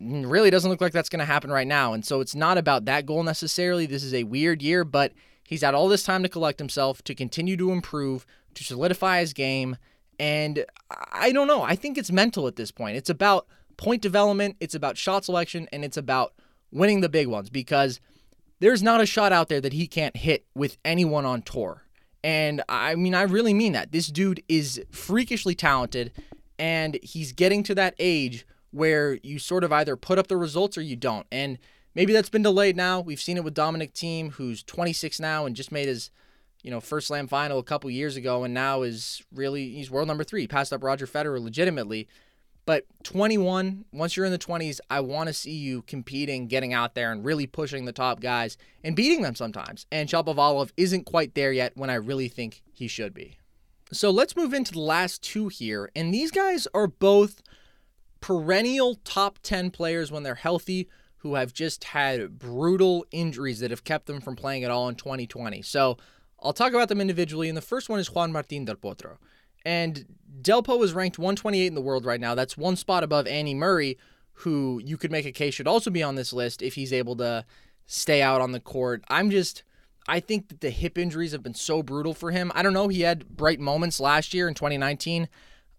mm, 0.00 0.30
really 0.30 0.50
doesn't 0.50 0.70
look 0.70 0.80
like 0.80 0.92
that's 0.92 1.10
going 1.10 1.18
to 1.18 1.26
happen 1.26 1.50
right 1.50 1.66
now. 1.66 1.92
And 1.92 2.06
so 2.06 2.20
it's 2.20 2.34
not 2.34 2.56
about 2.56 2.86
that 2.86 3.04
goal 3.04 3.22
necessarily. 3.22 3.84
This 3.84 4.04
is 4.04 4.14
a 4.14 4.24
weird 4.24 4.62
year, 4.62 4.84
but 4.84 5.12
he's 5.46 5.62
had 5.62 5.74
all 5.74 5.88
this 5.88 6.04
time 6.04 6.22
to 6.22 6.28
collect 6.28 6.58
himself, 6.58 7.02
to 7.04 7.14
continue 7.14 7.56
to 7.58 7.72
improve, 7.72 8.24
to 8.54 8.64
solidify 8.64 9.20
his 9.20 9.34
game. 9.34 9.76
And 10.18 10.64
I 11.12 11.32
don't 11.32 11.48
know. 11.48 11.62
I 11.62 11.74
think 11.74 11.98
it's 11.98 12.12
mental 12.12 12.46
at 12.46 12.56
this 12.56 12.70
point. 12.70 12.96
It's 12.96 13.10
about 13.10 13.46
point 13.76 14.00
development, 14.00 14.56
it's 14.60 14.76
about 14.76 14.96
shot 14.96 15.24
selection, 15.24 15.68
and 15.72 15.84
it's 15.84 15.96
about 15.96 16.32
winning 16.70 17.00
the 17.00 17.08
big 17.08 17.26
ones 17.26 17.50
because– 17.50 18.00
there's 18.60 18.82
not 18.82 19.00
a 19.00 19.06
shot 19.06 19.32
out 19.32 19.48
there 19.48 19.60
that 19.60 19.72
he 19.72 19.86
can't 19.86 20.16
hit 20.16 20.46
with 20.54 20.78
anyone 20.84 21.24
on 21.24 21.42
tour. 21.42 21.82
And 22.22 22.62
I 22.68 22.94
mean, 22.94 23.14
I 23.14 23.22
really 23.22 23.52
mean 23.52 23.72
that. 23.72 23.92
This 23.92 24.06
dude 24.08 24.42
is 24.48 24.82
freakishly 24.90 25.54
talented, 25.54 26.12
and 26.58 26.98
he's 27.02 27.32
getting 27.32 27.62
to 27.64 27.74
that 27.74 27.94
age 27.98 28.46
where 28.70 29.18
you 29.22 29.38
sort 29.38 29.62
of 29.62 29.72
either 29.72 29.96
put 29.96 30.18
up 30.18 30.26
the 30.28 30.36
results 30.36 30.78
or 30.78 30.82
you 30.82 30.96
don't. 30.96 31.26
And 31.30 31.58
maybe 31.94 32.12
that's 32.12 32.30
been 32.30 32.42
delayed 32.42 32.76
now. 32.76 33.00
We've 33.00 33.20
seen 33.20 33.36
it 33.36 33.44
with 33.44 33.54
Dominic 33.54 33.92
Thiem, 33.94 34.32
who's 34.32 34.62
26 34.62 35.20
now 35.20 35.46
and 35.46 35.54
just 35.54 35.70
made 35.70 35.86
his, 35.86 36.10
you 36.62 36.70
know, 36.70 36.80
first 36.80 37.08
slam 37.08 37.28
final 37.28 37.58
a 37.58 37.62
couple 37.62 37.90
years 37.90 38.16
ago, 38.16 38.42
and 38.42 38.54
now 38.54 38.82
is 38.82 39.22
really 39.32 39.70
he's 39.70 39.90
world 39.90 40.08
number 40.08 40.24
three. 40.24 40.46
Passed 40.46 40.72
up 40.72 40.82
Roger 40.82 41.06
Federer 41.06 41.40
legitimately. 41.40 42.08
But 42.66 42.86
21, 43.02 43.84
once 43.92 44.16
you're 44.16 44.24
in 44.24 44.32
the 44.32 44.38
20s, 44.38 44.80
I 44.88 45.00
want 45.00 45.26
to 45.26 45.34
see 45.34 45.52
you 45.52 45.82
competing, 45.82 46.46
getting 46.46 46.72
out 46.72 46.94
there, 46.94 47.12
and 47.12 47.24
really 47.24 47.46
pushing 47.46 47.84
the 47.84 47.92
top 47.92 48.20
guys 48.20 48.56
and 48.82 48.96
beating 48.96 49.22
them 49.22 49.34
sometimes. 49.34 49.86
And 49.92 50.08
Shapovalov 50.08 50.70
isn't 50.76 51.04
quite 51.04 51.34
there 51.34 51.52
yet 51.52 51.76
when 51.76 51.90
I 51.90 51.94
really 51.94 52.28
think 52.28 52.62
he 52.72 52.88
should 52.88 53.12
be. 53.12 53.36
So 53.92 54.10
let's 54.10 54.36
move 54.36 54.54
into 54.54 54.72
the 54.72 54.80
last 54.80 55.22
two 55.22 55.48
here. 55.48 55.90
And 55.94 56.12
these 56.12 56.30
guys 56.30 56.66
are 56.72 56.86
both 56.86 57.42
perennial 58.20 58.96
top 59.04 59.38
10 59.42 59.70
players 59.70 60.10
when 60.10 60.22
they're 60.22 60.34
healthy 60.34 60.88
who 61.18 61.34
have 61.34 61.52
just 61.52 61.84
had 61.84 62.38
brutal 62.38 63.04
injuries 63.10 63.60
that 63.60 63.70
have 63.70 63.84
kept 63.84 64.06
them 64.06 64.20
from 64.20 64.36
playing 64.36 64.64
at 64.64 64.70
all 64.70 64.88
in 64.88 64.94
2020. 64.94 65.62
So 65.62 65.98
I'll 66.42 66.52
talk 66.52 66.72
about 66.72 66.88
them 66.88 67.00
individually. 67.00 67.48
And 67.48 67.56
the 67.56 67.62
first 67.62 67.88
one 67.88 68.00
is 68.00 68.10
Juan 68.10 68.32
Martín 68.32 68.64
del 68.64 68.76
Potro. 68.76 69.16
And 69.64 70.04
Delpo 70.42 70.82
is 70.84 70.92
ranked 70.92 71.18
128 71.18 71.66
in 71.66 71.74
the 71.74 71.80
world 71.80 72.04
right 72.04 72.20
now. 72.20 72.34
That's 72.34 72.56
one 72.56 72.76
spot 72.76 73.02
above 73.02 73.26
Andy 73.26 73.54
Murray, 73.54 73.98
who 74.38 74.80
you 74.84 74.96
could 74.96 75.10
make 75.10 75.26
a 75.26 75.32
case 75.32 75.54
should 75.54 75.68
also 75.68 75.90
be 75.90 76.02
on 76.02 76.16
this 76.16 76.32
list 76.32 76.62
if 76.62 76.74
he's 76.74 76.92
able 76.92 77.16
to 77.16 77.44
stay 77.86 78.22
out 78.22 78.40
on 78.40 78.52
the 78.52 78.60
court. 78.60 79.04
I'm 79.08 79.30
just 79.30 79.62
I 80.06 80.20
think 80.20 80.48
that 80.48 80.60
the 80.60 80.70
hip 80.70 80.98
injuries 80.98 81.32
have 81.32 81.42
been 81.42 81.54
so 81.54 81.82
brutal 81.82 82.12
for 82.14 82.30
him. 82.30 82.52
I 82.54 82.62
don't 82.62 82.74
know. 82.74 82.88
He 82.88 83.02
had 83.02 83.28
bright 83.28 83.58
moments 83.60 84.00
last 84.00 84.34
year 84.34 84.48
in 84.48 84.54
2019. 84.54 85.28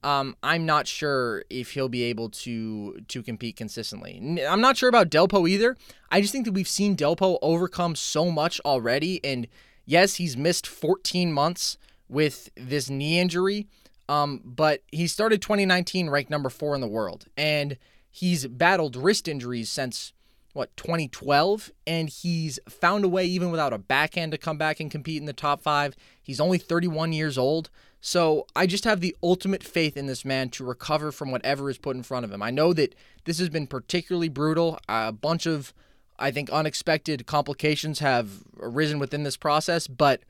Um, 0.03 0.35
I'm 0.43 0.65
not 0.65 0.87
sure 0.87 1.43
if 1.49 1.71
he'll 1.71 1.89
be 1.89 2.03
able 2.03 2.29
to 2.29 2.99
to 3.07 3.23
compete 3.23 3.55
consistently. 3.55 4.39
I'm 4.47 4.61
not 4.61 4.77
sure 4.77 4.89
about 4.89 5.09
Delpo 5.09 5.49
either. 5.49 5.75
I 6.11 6.21
just 6.21 6.31
think 6.31 6.45
that 6.45 6.53
we've 6.53 6.67
seen 6.67 6.95
Delpo 6.95 7.39
overcome 7.41 7.95
so 7.95 8.31
much 8.31 8.59
already, 8.65 9.23
and 9.23 9.47
yes, 9.85 10.15
he's 10.15 10.37
missed 10.37 10.67
14 10.67 11.31
months 11.31 11.77
with 12.09 12.49
this 12.55 12.89
knee 12.89 13.19
injury. 13.19 13.67
Um, 14.07 14.41
but 14.43 14.83
he 14.91 15.07
started 15.07 15.41
2019 15.41 16.09
ranked 16.09 16.29
number 16.29 16.49
four 16.49 16.75
in 16.75 16.81
the 16.81 16.87
world, 16.87 17.25
and 17.35 17.77
he's 18.11 18.45
battled 18.45 18.95
wrist 18.95 19.27
injuries 19.27 19.69
since 19.69 20.13
what 20.53 20.75
2012, 20.77 21.71
and 21.85 22.07
he's 22.07 22.59
found 22.69 23.03
a 23.03 23.09
way 23.09 23.25
even 23.25 23.51
without 23.51 23.73
a 23.73 23.77
backhand 23.77 24.31
to 24.31 24.37
come 24.37 24.57
back 24.57 24.79
and 24.79 24.89
compete 24.89 25.19
in 25.19 25.25
the 25.25 25.33
top 25.33 25.61
five. 25.61 25.95
He's 26.23 26.39
only 26.39 26.57
31 26.57 27.11
years 27.11 27.37
old, 27.37 27.69
so 27.99 28.45
I 28.55 28.65
just 28.65 28.85
have 28.85 29.01
the 29.01 29.17
ultimate 29.21 29.63
faith 29.63 29.97
in 29.97 30.05
this 30.05 30.23
man 30.23 30.49
to 30.51 30.63
recover 30.63 31.11
from 31.11 31.31
whatever 31.31 31.69
is 31.69 31.77
put 31.77 31.97
in 31.97 32.03
front 32.03 32.23
of 32.23 32.31
him. 32.31 32.41
I 32.41 32.51
know 32.51 32.71
that 32.71 32.95
this 33.25 33.39
has 33.39 33.49
been 33.49 33.67
particularly 33.67 34.29
brutal. 34.29 34.79
A 34.87 35.11
bunch 35.11 35.45
of, 35.45 35.73
I 36.17 36.31
think, 36.31 36.49
unexpected 36.51 37.25
complications 37.25 37.99
have 37.99 38.43
arisen 38.57 38.97
within 38.97 39.23
this 39.23 39.35
process, 39.35 39.87
but 39.87 40.21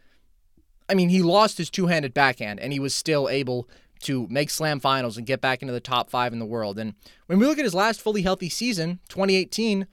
I 0.87 0.93
mean, 0.93 1.09
he 1.09 1.21
lost 1.21 1.57
his 1.57 1.69
two 1.69 1.87
handed 1.87 2.13
backhand 2.13 2.59
and 2.59 2.71
he 2.71 2.79
was 2.79 2.93
still 2.93 3.27
able 3.29 3.67
to 4.01 4.27
make 4.29 4.49
slam 4.49 4.79
finals 4.79 5.17
and 5.17 5.25
get 5.25 5.41
back 5.41 5.61
into 5.61 5.73
the 5.73 5.79
top 5.79 6.09
five 6.09 6.33
in 6.33 6.39
the 6.39 6.45
world. 6.45 6.77
And 6.77 6.93
when 7.25 7.39
we 7.39 7.45
look 7.45 7.57
at 7.57 7.63
his 7.63 7.73
last 7.73 8.01
fully 8.01 8.21
healthy 8.21 8.49
season, 8.49 8.99
2018, 9.09 9.87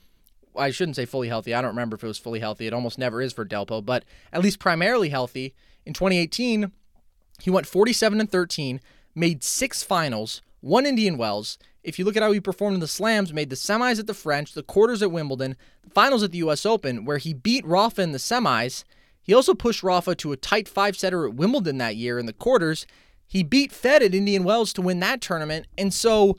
I 0.56 0.70
shouldn't 0.70 0.96
say 0.96 1.06
fully 1.06 1.28
healthy. 1.28 1.54
I 1.54 1.62
don't 1.62 1.70
remember 1.70 1.96
if 1.96 2.04
it 2.04 2.08
was 2.08 2.18
fully 2.18 2.40
healthy. 2.40 2.66
It 2.66 2.74
almost 2.74 2.98
never 2.98 3.22
is 3.22 3.32
for 3.32 3.46
Delpo, 3.46 3.84
but 3.84 4.04
at 4.32 4.42
least 4.42 4.58
primarily 4.58 5.08
healthy. 5.08 5.54
In 5.86 5.94
2018, 5.94 6.72
he 7.40 7.50
went 7.50 7.66
47 7.66 8.20
and 8.20 8.30
13, 8.30 8.80
made 9.14 9.42
six 9.42 9.82
finals, 9.82 10.42
one 10.60 10.84
Indian 10.84 11.16
Wells. 11.16 11.58
If 11.82 11.98
you 11.98 12.04
look 12.04 12.16
at 12.16 12.22
how 12.22 12.32
he 12.32 12.40
performed 12.40 12.74
in 12.74 12.80
the 12.80 12.86
slams, 12.86 13.32
made 13.32 13.50
the 13.50 13.56
semis 13.56 13.98
at 13.98 14.06
the 14.06 14.14
French, 14.14 14.52
the 14.52 14.62
quarters 14.62 15.02
at 15.02 15.10
Wimbledon, 15.10 15.56
the 15.82 15.90
finals 15.90 16.22
at 16.22 16.32
the 16.32 16.38
US 16.38 16.66
Open, 16.66 17.04
where 17.04 17.18
he 17.18 17.32
beat 17.32 17.66
Rafa 17.66 18.02
in 18.02 18.12
the 18.12 18.18
semis 18.18 18.84
he 19.22 19.32
also 19.32 19.54
pushed 19.54 19.82
Rafa 19.82 20.14
to 20.16 20.32
a 20.32 20.36
tight 20.36 20.68
five 20.68 20.96
setter 20.96 21.26
at 21.26 21.34
Wimbledon 21.34 21.78
that 21.78 21.96
year 21.96 22.18
in 22.18 22.26
the 22.26 22.32
quarters. 22.32 22.86
He 23.26 23.42
beat 23.42 23.72
Fed 23.72 24.02
at 24.02 24.14
Indian 24.14 24.44
Wells 24.44 24.72
to 24.74 24.82
win 24.82 25.00
that 25.00 25.20
tournament. 25.20 25.66
And 25.78 25.94
so, 25.94 26.36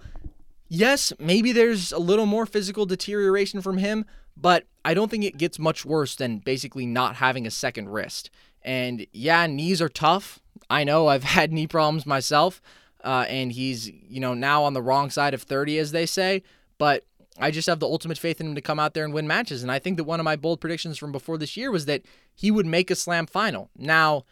yes, 0.68 1.14
maybe 1.18 1.52
there's 1.52 1.92
a 1.92 1.98
little 1.98 2.26
more 2.26 2.46
physical 2.46 2.86
deterioration 2.86 3.62
from 3.62 3.78
him, 3.78 4.06
but 4.36 4.66
I 4.86 4.94
don't 4.94 5.10
think 5.10 5.24
it 5.24 5.38
gets 5.38 5.58
much 5.58 5.86
worse 5.86 6.16
than 6.16 6.40
basically 6.40 6.86
not 6.86 7.16
having 7.16 7.48
a 7.48 7.52
second 7.52 7.90
wrist. 7.90 8.30
And 8.62 9.08
yeah, 9.12 9.48
knees 9.48 9.82
are 9.82 9.90
tough. 9.90 10.40
I 10.70 10.84
know 10.84 11.08
I've 11.08 11.24
had 11.36 11.52
knee 11.52 11.68
problems 11.68 12.06
myself. 12.06 12.62
Uh, 13.04 13.26
and 13.28 13.52
he's, 13.52 13.90
you 13.90 14.20
know, 14.22 14.34
now 14.34 14.64
on 14.64 14.74
the 14.74 14.82
wrong 14.82 15.10
side 15.10 15.34
of 15.34 15.42
30, 15.42 15.78
as 15.78 15.92
they 15.92 16.06
say. 16.06 16.42
But 16.78 17.06
I 17.40 17.52
just 17.52 17.68
have 17.68 17.80
the 17.80 17.88
ultimate 17.88 18.18
faith 18.18 18.40
in 18.40 18.48
him 18.48 18.56
to 18.56 18.62
come 18.62 18.80
out 18.80 18.94
there 18.94 19.06
and 19.06 19.14
win 19.14 19.28
matches. 19.28 19.64
And 19.64 19.72
I 19.72 19.80
think 19.80 19.98
that 19.98 20.04
one 20.04 20.20
of 20.20 20.24
my 20.24 20.36
bold 20.36 20.62
predictions 20.62 20.98
from 20.98 21.12
before 21.12 21.38
this 21.38 21.58
year 21.58 21.72
was 21.72 21.86
that 21.86 22.04
he 22.36 22.52
would 22.52 22.66
make 22.66 22.92
a 22.92 22.96
slam 22.96 23.26
final. 23.26 23.70
Now, 23.76 24.26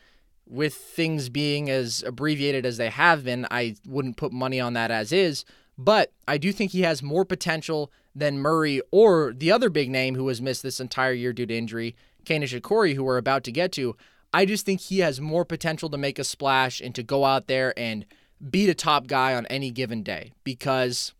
with 0.47 0.75
things 0.75 1.29
being 1.29 1.69
as 1.69 2.03
abbreviated 2.05 2.65
as 2.65 2.77
they 2.77 2.89
have 2.89 3.23
been, 3.23 3.47
I 3.49 3.75
wouldn't 3.87 4.17
put 4.17 4.31
money 4.31 4.59
on 4.59 4.73
that 4.73 4.91
as 4.91 5.11
is. 5.11 5.45
But 5.77 6.11
I 6.27 6.37
do 6.37 6.51
think 6.51 6.71
he 6.71 6.81
has 6.81 7.01
more 7.01 7.25
potential 7.25 7.91
than 8.13 8.39
Murray 8.39 8.81
or 8.91 9.33
the 9.33 9.51
other 9.51 9.69
big 9.69 9.89
name 9.89 10.15
who 10.15 10.27
has 10.27 10.41
missed 10.41 10.63
this 10.63 10.79
entire 10.79 11.13
year 11.13 11.33
due 11.33 11.45
to 11.45 11.57
injury, 11.57 11.95
Kei 12.25 12.37
Nishikori, 12.37 12.93
who 12.93 13.03
we're 13.03 13.17
about 13.17 13.43
to 13.45 13.51
get 13.51 13.71
to. 13.73 13.95
I 14.33 14.45
just 14.45 14.65
think 14.65 14.81
he 14.81 14.99
has 14.99 15.19
more 15.19 15.45
potential 15.45 15.89
to 15.89 15.97
make 15.97 16.19
a 16.19 16.23
splash 16.23 16.81
and 16.81 16.93
to 16.95 17.03
go 17.03 17.25
out 17.25 17.47
there 17.47 17.73
and 17.77 18.05
beat 18.49 18.69
a 18.69 18.73
top 18.73 19.07
guy 19.07 19.33
on 19.33 19.45
any 19.47 19.71
given 19.71 20.03
day 20.03 20.33
because, 20.43 21.13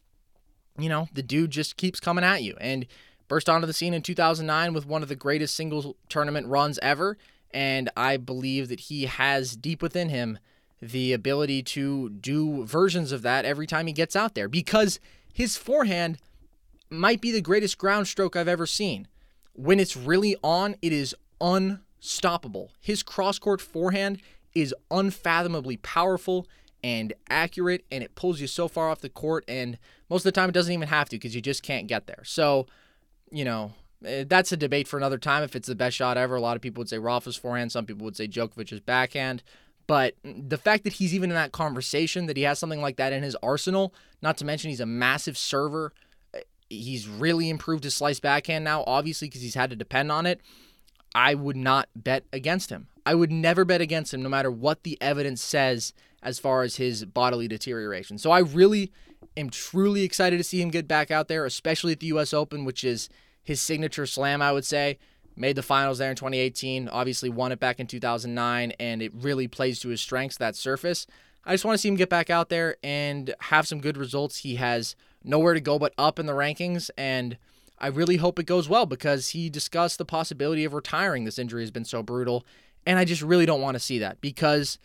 you 0.78 0.90
know, 0.90 1.08
the 1.14 1.24
dude 1.24 1.52
just 1.52 1.78
keeps 1.78 2.00
coming 2.00 2.24
at 2.24 2.44
you. 2.44 2.56
And 2.60 2.86
burst 3.28 3.50
onto 3.50 3.66
the 3.66 3.74
scene 3.74 3.94
in 3.94 4.02
2009 4.02 4.74
with 4.74 4.86
one 4.86 5.02
of 5.02 5.10
the 5.10 5.16
greatest 5.16 5.56
singles 5.56 5.94
tournament 6.10 6.48
runs 6.48 6.78
ever. 6.82 7.18
And 7.54 7.90
I 7.96 8.18
believe 8.18 8.68
that 8.70 8.82
he 8.82 9.06
has 9.06 9.56
deep 9.56 9.82
within 9.82 10.10
him 10.10 10.38
the 10.82 11.14
ability 11.14 11.64
to 11.64 12.10
do 12.10 12.66
versions 12.66 13.12
of 13.12 13.22
that 13.22 13.46
every 13.46 13.68
time 13.68 13.88
he 13.88 13.94
gets 13.94 14.16
out 14.16 14.36
there 14.36 14.50
because 14.50 15.00
his 15.32 15.56
forehand 15.56 16.18
might 16.90 17.22
be 17.22 17.32
the 17.32 17.42
greatest 17.42 17.78
ground 17.78 18.08
stroke 18.08 18.36
I've 18.36 18.48
ever 18.48 18.66
seen. 18.66 19.08
When 19.54 19.80
it's 19.80 19.96
really 19.96 20.36
on, 20.44 20.76
it 20.82 20.92
is 20.92 21.16
unstoppable. 21.40 22.72
His 22.82 23.04
cross 23.04 23.40
court 23.40 23.62
forehand 23.62 24.22
is 24.54 24.76
unfathomably 24.90 25.78
powerful 25.78 26.48
and 26.84 27.14
accurate, 27.30 27.86
and 27.92 28.04
it 28.04 28.16
pulls 28.16 28.42
you 28.42 28.48
so 28.48 28.68
far 28.68 28.90
off 28.90 29.02
the 29.02 29.10
court. 29.10 29.44
And 29.48 29.78
most 30.10 30.22
of 30.22 30.26
the 30.26 30.32
time, 30.32 30.50
it 30.50 30.54
doesn't 30.54 30.74
even 30.74 30.88
have 30.88 31.10
to 31.10 31.16
because 31.18 31.36
you 31.36 31.42
just 31.42 31.64
can't 31.64 31.88
get 31.88 32.08
there. 32.08 32.24
So, 32.24 32.68
you 33.32 33.46
know, 33.46 33.74
eh, 34.06 34.26
that's 34.28 34.52
a 34.52 34.58
debate 34.58 34.88
for 34.88 34.98
another 34.98 35.18
time 35.18 35.44
if 35.44 35.56
it's 35.56 35.68
the 35.68 35.76
best 35.76 35.96
shot 35.96 36.18
ever. 36.18 36.36
A 36.36 36.42
lot 36.42 36.56
of 36.56 36.62
people 36.62 36.82
would 36.82 36.90
say 36.90 36.98
Rafa's 36.98 37.36
forehand, 37.36 37.72
some 37.72 37.86
people 37.86 38.06
would 38.06 38.18
say 38.18 38.28
Djokovic's 38.28 38.80
backhand. 38.80 39.44
But 39.88 40.16
the 40.24 40.58
fact 40.58 40.84
that 40.86 40.94
he's 40.94 41.14
even 41.14 41.32
in 41.32 41.36
that 41.36 41.52
conversation, 41.52 42.28
that 42.28 42.38
he 42.38 42.44
has 42.44 42.60
something 42.60 42.82
like 42.82 42.98
that 42.98 43.14
in 43.14 43.24
his 43.24 43.36
arsenal, 43.44 43.94
not 44.22 44.38
to 44.38 44.46
mention 44.46 44.70
he's 44.70 44.80
a 44.80 44.86
massive 44.86 45.38
server, 45.38 45.92
eh, 46.34 46.40
he's 46.70 47.08
really 47.08 47.50
improved 47.50 47.84
his 47.84 47.96
slice 47.96 48.20
backhand 48.20 48.64
now, 48.64 48.84
obviously, 48.88 49.28
because 49.28 49.42
he's 49.42 49.56
had 49.56 49.70
to 49.70 49.76
depend 49.76 50.12
on 50.12 50.26
it. 50.26 50.42
I 51.14 51.36
would 51.36 51.58
not 51.58 51.90
bet 51.96 52.24
against 52.32 52.70
him. 52.70 52.88
I 53.06 53.16
would 53.16 53.32
never 53.32 53.66
bet 53.66 53.82
against 53.82 54.14
him, 54.14 54.22
no 54.22 54.30
matter 54.30 54.52
what 54.52 54.84
the 54.84 54.98
evidence 55.02 55.42
says 55.42 55.94
as 56.24 56.40
far 56.40 56.64
as 56.64 56.76
his 56.76 57.06
bodily 57.06 57.48
deterioration. 57.48 58.18
So 58.18 58.32
I 58.32 58.40
really 58.40 58.92
am 59.36 59.50
truly 59.50 60.04
excited 60.04 60.38
to 60.38 60.44
see 60.44 60.62
him 60.62 60.70
get 60.70 60.88
back 60.88 61.10
out 61.10 61.28
there, 61.28 61.46
especially 61.46 61.94
at 61.94 62.00
the 62.00 62.08
U.S. 62.08 62.34
Open, 62.34 62.66
which 62.66 62.84
is 62.84 63.10
his 63.44 63.62
signature 63.62 64.06
slam, 64.06 64.42
I 64.42 64.52
would 64.52 64.66
say. 64.66 65.00
Made 65.36 65.56
the 65.56 65.64
finals 65.64 65.98
there 65.98 66.10
in 66.10 66.16
2018, 66.16 66.90
obviously 66.90 67.30
won 67.30 67.52
it 67.52 67.60
back 67.60 67.80
in 67.80 67.88
2009, 67.88 68.74
and 68.80 69.02
it 69.02 69.12
really 69.16 69.48
plays 69.48 69.80
to 69.80 69.90
his 69.90 70.02
strengths, 70.02 70.38
that 70.38 70.56
surface. 70.56 71.08
I 71.46 71.54
just 71.54 71.66
want 71.66 71.76
to 71.76 71.80
see 71.80 71.88
him 71.88 71.96
get 71.96 72.10
back 72.10 72.30
out 72.30 72.50
there 72.50 72.76
and 72.84 73.34
have 73.40 73.68
some 73.68 73.80
good 73.80 73.98
results. 73.98 74.40
He 74.40 74.56
has 74.56 74.96
nowhere 75.24 75.54
to 75.54 75.62
go 75.62 75.80
but 75.80 75.94
up 75.98 76.20
in 76.20 76.26
the 76.26 76.34
rankings, 76.34 76.90
and 76.98 77.38
I 77.80 77.88
really 77.88 78.18
hope 78.18 78.38
it 78.38 78.46
goes 78.46 78.70
well 78.70 78.86
because 78.86 79.30
he 79.30 79.50
discussed 79.50 79.98
the 79.98 80.06
possibility 80.06 80.66
of 80.66 80.74
retiring. 80.74 81.24
This 81.24 81.40
injury 81.40 81.64
has 81.64 81.72
been 81.72 81.86
so 81.86 82.04
brutal, 82.04 82.46
and 82.86 82.98
I 83.00 83.06
just 83.06 83.22
really 83.22 83.46
don't 83.46 83.62
want 83.62 83.76
to 83.76 83.80
see 83.80 84.00
that 84.00 84.22
because 84.22 84.78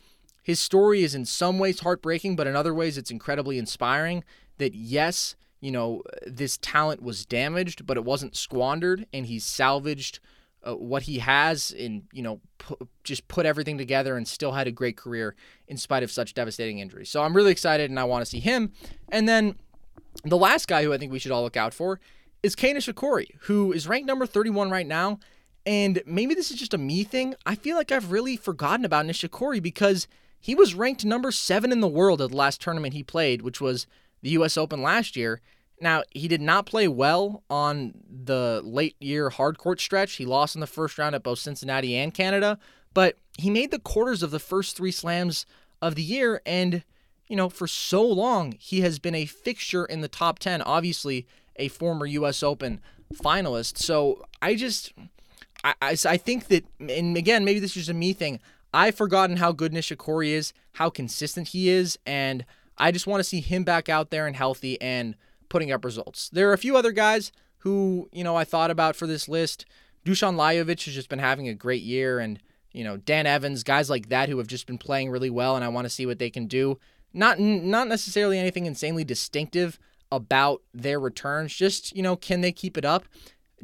his 0.42 0.60
story 0.60 1.02
is 1.02 1.14
in 1.14 1.24
some 1.24 1.58
ways 1.58 1.80
heartbreaking, 1.80 2.36
but 2.36 2.46
in 2.46 2.54
other 2.54 2.74
ways 2.74 2.96
it's 2.98 3.10
incredibly 3.10 3.58
inspiring 3.58 4.24
that 4.58 4.74
yes, 4.74 5.36
you 5.60 5.70
know, 5.70 6.02
this 6.26 6.58
talent 6.58 7.02
was 7.02 7.26
damaged, 7.26 7.86
but 7.86 7.96
it 7.96 8.04
wasn't 8.04 8.36
squandered, 8.36 9.06
and 9.12 9.26
he's 9.26 9.44
salvaged 9.44 10.20
uh, 10.66 10.74
what 10.74 11.02
he 11.02 11.18
has 11.18 11.74
and, 11.78 12.04
you 12.12 12.22
know, 12.22 12.40
pu- 12.58 12.88
just 13.04 13.26
put 13.28 13.46
everything 13.46 13.78
together 13.78 14.16
and 14.16 14.26
still 14.26 14.52
had 14.52 14.66
a 14.66 14.72
great 14.72 14.96
career 14.96 15.34
in 15.68 15.76
spite 15.76 16.02
of 16.02 16.10
such 16.10 16.34
devastating 16.34 16.78
injuries. 16.78 17.08
So 17.08 17.22
I'm 17.22 17.34
really 17.34 17.52
excited 17.52 17.90
and 17.90 18.00
I 18.00 18.04
want 18.04 18.22
to 18.22 18.30
see 18.30 18.40
him. 18.40 18.72
And 19.08 19.28
then 19.28 19.56
the 20.24 20.36
last 20.36 20.66
guy 20.66 20.82
who 20.82 20.92
I 20.92 20.98
think 20.98 21.12
we 21.12 21.18
should 21.18 21.32
all 21.32 21.42
look 21.42 21.56
out 21.56 21.72
for 21.72 22.00
is 22.42 22.54
Kei 22.54 22.74
Nishikori, 22.74 23.28
who 23.42 23.72
is 23.72 23.86
ranked 23.86 24.06
number 24.06 24.26
31 24.26 24.70
right 24.70 24.86
now. 24.86 25.18
And 25.66 26.00
maybe 26.06 26.34
this 26.34 26.52
is 26.52 26.58
just 26.58 26.74
a 26.74 26.78
me 26.78 27.02
thing. 27.02 27.34
I 27.44 27.56
feel 27.56 27.76
like 27.76 27.90
I've 27.90 28.12
really 28.12 28.36
forgotten 28.36 28.84
about 28.84 29.04
Nishikori 29.04 29.60
because 29.60 30.06
he 30.40 30.54
was 30.54 30.76
ranked 30.76 31.04
number 31.04 31.32
seven 31.32 31.72
in 31.72 31.80
the 31.80 31.88
world 31.88 32.22
at 32.22 32.30
the 32.30 32.36
last 32.36 32.60
tournament 32.60 32.94
he 32.94 33.02
played, 33.02 33.42
which 33.42 33.60
was 33.60 33.86
the 34.22 34.30
U.S. 34.30 34.56
Open 34.56 34.80
last 34.80 35.16
year. 35.16 35.40
Now, 35.80 36.04
he 36.10 36.28
did 36.28 36.40
not 36.40 36.66
play 36.66 36.88
well 36.88 37.42
on 37.50 37.94
the 38.08 38.62
late 38.64 38.96
year 39.00 39.28
hard 39.28 39.58
court 39.58 39.80
stretch. 39.80 40.14
He 40.14 40.24
lost 40.24 40.54
in 40.54 40.60
the 40.60 40.66
first 40.66 40.98
round 40.98 41.14
at 41.14 41.24
both 41.24 41.40
Cincinnati 41.40 41.96
and 41.96 42.14
Canada, 42.14 42.58
but 42.94 43.18
he 43.36 43.50
made 43.50 43.72
the 43.72 43.78
quarters 43.78 44.22
of 44.22 44.30
the 44.30 44.38
first 44.38 44.76
three 44.76 44.92
slams 44.92 45.46
of 45.82 45.96
the 45.96 46.02
year. 46.02 46.40
And, 46.46 46.84
you 47.26 47.36
know, 47.36 47.48
for 47.48 47.66
so 47.66 48.02
long, 48.06 48.54
he 48.58 48.80
has 48.82 48.98
been 48.98 49.14
a 49.14 49.26
fixture 49.26 49.84
in 49.84 50.00
the 50.00 50.08
top 50.08 50.38
10, 50.38 50.62
obviously, 50.62 51.26
a 51.56 51.68
former 51.68 52.06
U.S. 52.06 52.42
Open 52.42 52.80
finalist. 53.12 53.78
So 53.78 54.24
I 54.40 54.54
just, 54.54 54.92
I, 55.66 55.74
I, 55.82 55.96
I 56.06 56.16
think 56.16 56.46
that, 56.48 56.64
and 56.78 57.16
again, 57.16 57.44
maybe 57.44 57.58
this 57.58 57.70
is 57.70 57.86
just 57.86 57.88
a 57.88 57.94
me 57.94 58.12
thing. 58.12 58.38
I've 58.72 58.94
forgotten 58.94 59.38
how 59.38 59.52
good 59.52 59.72
Nishikori 59.72 60.28
is, 60.28 60.52
how 60.72 60.90
consistent 60.90 61.48
he 61.48 61.68
is, 61.68 61.98
and 62.06 62.44
I 62.78 62.92
just 62.92 63.06
want 63.06 63.20
to 63.20 63.24
see 63.24 63.40
him 63.40 63.64
back 63.64 63.88
out 63.88 64.10
there 64.10 64.26
and 64.26 64.36
healthy 64.36 64.80
and 64.80 65.16
putting 65.48 65.72
up 65.72 65.84
results. 65.84 66.28
There 66.30 66.48
are 66.50 66.52
a 66.52 66.58
few 66.58 66.76
other 66.76 66.92
guys 66.92 67.32
who, 67.58 68.08
you 68.12 68.22
know, 68.22 68.36
I 68.36 68.44
thought 68.44 68.70
about 68.70 68.94
for 68.94 69.06
this 69.06 69.28
list. 69.28 69.64
Dusan 70.04 70.36
Lajovic 70.36 70.84
has 70.84 70.94
just 70.94 71.08
been 71.08 71.18
having 71.18 71.48
a 71.48 71.54
great 71.54 71.82
year, 71.82 72.20
and, 72.20 72.40
you 72.70 72.84
know, 72.84 72.96
Dan 72.96 73.26
Evans, 73.26 73.64
guys 73.64 73.90
like 73.90 74.08
that 74.10 74.28
who 74.28 74.38
have 74.38 74.46
just 74.46 74.66
been 74.66 74.78
playing 74.78 75.10
really 75.10 75.30
well, 75.30 75.56
and 75.56 75.64
I 75.64 75.68
want 75.68 75.86
to 75.86 75.90
see 75.90 76.06
what 76.06 76.18
they 76.18 76.30
can 76.30 76.46
do. 76.46 76.78
Not 77.12 77.40
not 77.40 77.88
necessarily 77.88 78.38
anything 78.38 78.66
insanely 78.66 79.04
distinctive 79.04 79.78
about 80.12 80.62
their 80.72 81.00
returns, 81.00 81.54
just, 81.54 81.96
you 81.96 82.02
know, 82.02 82.14
can 82.14 82.40
they 82.40 82.52
keep 82.52 82.76
it 82.76 82.84
up? 82.84 83.06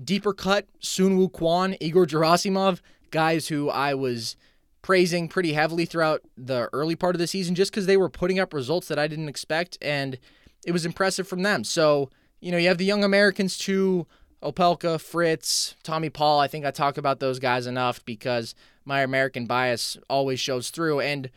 Deeper 0.02 0.32
cut, 0.32 0.66
Soonwoo 0.80 1.30
Kwon, 1.30 1.76
Egor 1.80 2.06
Gerasimov, 2.06 2.80
guys 3.10 3.48
who 3.48 3.68
I 3.68 3.94
was 3.94 4.36
praising 4.80 5.28
pretty 5.28 5.52
heavily 5.52 5.84
throughout 5.84 6.22
the 6.36 6.68
early 6.72 6.96
part 6.96 7.14
of 7.14 7.20
the 7.20 7.26
season 7.26 7.54
just 7.54 7.70
because 7.70 7.86
they 7.86 7.96
were 7.96 8.08
putting 8.08 8.40
up 8.40 8.52
results 8.52 8.88
that 8.88 8.98
I 8.98 9.06
didn't 9.06 9.28
expect, 9.28 9.78
and 9.80 10.18
it 10.66 10.72
was 10.72 10.86
impressive 10.86 11.28
from 11.28 11.42
them. 11.42 11.64
So, 11.64 12.10
you 12.40 12.50
know, 12.50 12.58
you 12.58 12.68
have 12.68 12.78
the 12.78 12.84
young 12.84 13.04
Americans 13.04 13.56
too 13.58 14.06
Opelka, 14.42 15.00
Fritz, 15.00 15.76
Tommy 15.82 16.10
Paul. 16.10 16.40
I 16.40 16.48
think 16.48 16.64
I 16.64 16.72
talk 16.72 16.98
about 16.98 17.20
those 17.20 17.38
guys 17.38 17.66
enough 17.66 18.04
because 18.04 18.54
my 18.84 19.02
American 19.02 19.46
bias 19.46 19.96
always 20.10 20.40
shows 20.40 20.70
through. 20.70 21.00
And 21.00 21.30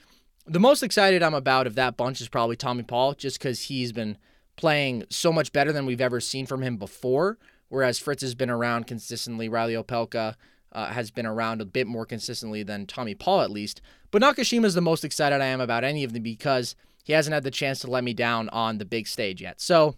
the 0.47 0.59
most 0.59 0.81
excited 0.81 1.21
I'm 1.21 1.35
about 1.35 1.67
of 1.67 1.75
that 1.75 1.97
bunch 1.97 2.19
is 2.19 2.29
probably 2.29 2.55
Tommy 2.55 2.83
Paul, 2.83 3.13
just 3.13 3.37
because 3.37 3.63
he's 3.63 3.91
been 3.91 4.17
playing 4.55 5.03
so 5.09 5.31
much 5.31 5.51
better 5.51 5.71
than 5.71 5.85
we've 5.85 6.01
ever 6.01 6.19
seen 6.19 6.45
from 6.45 6.63
him 6.63 6.77
before. 6.77 7.37
Whereas 7.69 7.99
Fritz 7.99 8.21
has 8.21 8.35
been 8.35 8.49
around 8.49 8.87
consistently, 8.87 9.49
Reilly 9.49 9.73
Opelka 9.73 10.35
uh, 10.71 10.87
has 10.87 11.09
been 11.09 11.25
around 11.25 11.61
a 11.61 11.65
bit 11.65 11.87
more 11.87 12.05
consistently 12.05 12.63
than 12.63 12.85
Tommy 12.85 13.15
Paul, 13.15 13.41
at 13.41 13.51
least. 13.51 13.81
But 14.11 14.21
Nakashima 14.21 14.65
is 14.65 14.73
the 14.73 14.81
most 14.81 15.03
excited 15.03 15.41
I 15.41 15.45
am 15.45 15.61
about 15.61 15.83
any 15.83 16.03
of 16.03 16.13
them 16.13 16.23
because 16.23 16.75
he 17.03 17.13
hasn't 17.13 17.33
had 17.33 17.43
the 17.43 17.51
chance 17.51 17.79
to 17.79 17.89
let 17.89 18.03
me 18.03 18.13
down 18.13 18.49
on 18.49 18.77
the 18.77 18.85
big 18.85 19.07
stage 19.07 19.41
yet. 19.41 19.61
So 19.61 19.95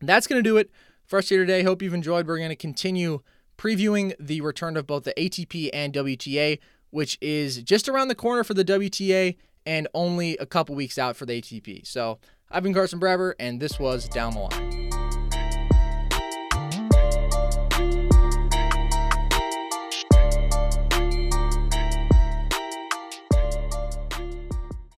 that's 0.00 0.26
going 0.26 0.42
to 0.42 0.48
do 0.48 0.56
it 0.56 0.70
for 1.06 1.18
us 1.18 1.28
here 1.28 1.40
today. 1.40 1.62
Hope 1.62 1.82
you've 1.82 1.94
enjoyed. 1.94 2.26
We're 2.26 2.38
going 2.38 2.50
to 2.50 2.56
continue 2.56 3.20
previewing 3.58 4.14
the 4.18 4.40
return 4.40 4.76
of 4.76 4.86
both 4.86 5.04
the 5.04 5.14
ATP 5.14 5.70
and 5.72 5.92
WTA, 5.92 6.58
which 6.90 7.18
is 7.20 7.62
just 7.62 7.88
around 7.88 8.08
the 8.08 8.14
corner 8.14 8.42
for 8.42 8.54
the 8.54 8.64
WTA 8.64 9.36
and 9.66 9.86
only 9.94 10.36
a 10.38 10.46
couple 10.46 10.74
weeks 10.74 10.98
out 10.98 11.16
for 11.16 11.26
the 11.26 11.40
ATP. 11.40 11.86
So 11.86 12.18
I've 12.50 12.62
been 12.62 12.74
Carson 12.74 12.98
Brever, 12.98 13.34
and 13.38 13.60
this 13.60 13.78
was 13.78 14.08
Down 14.08 14.32
the 14.32 14.40
Line. 14.40 14.89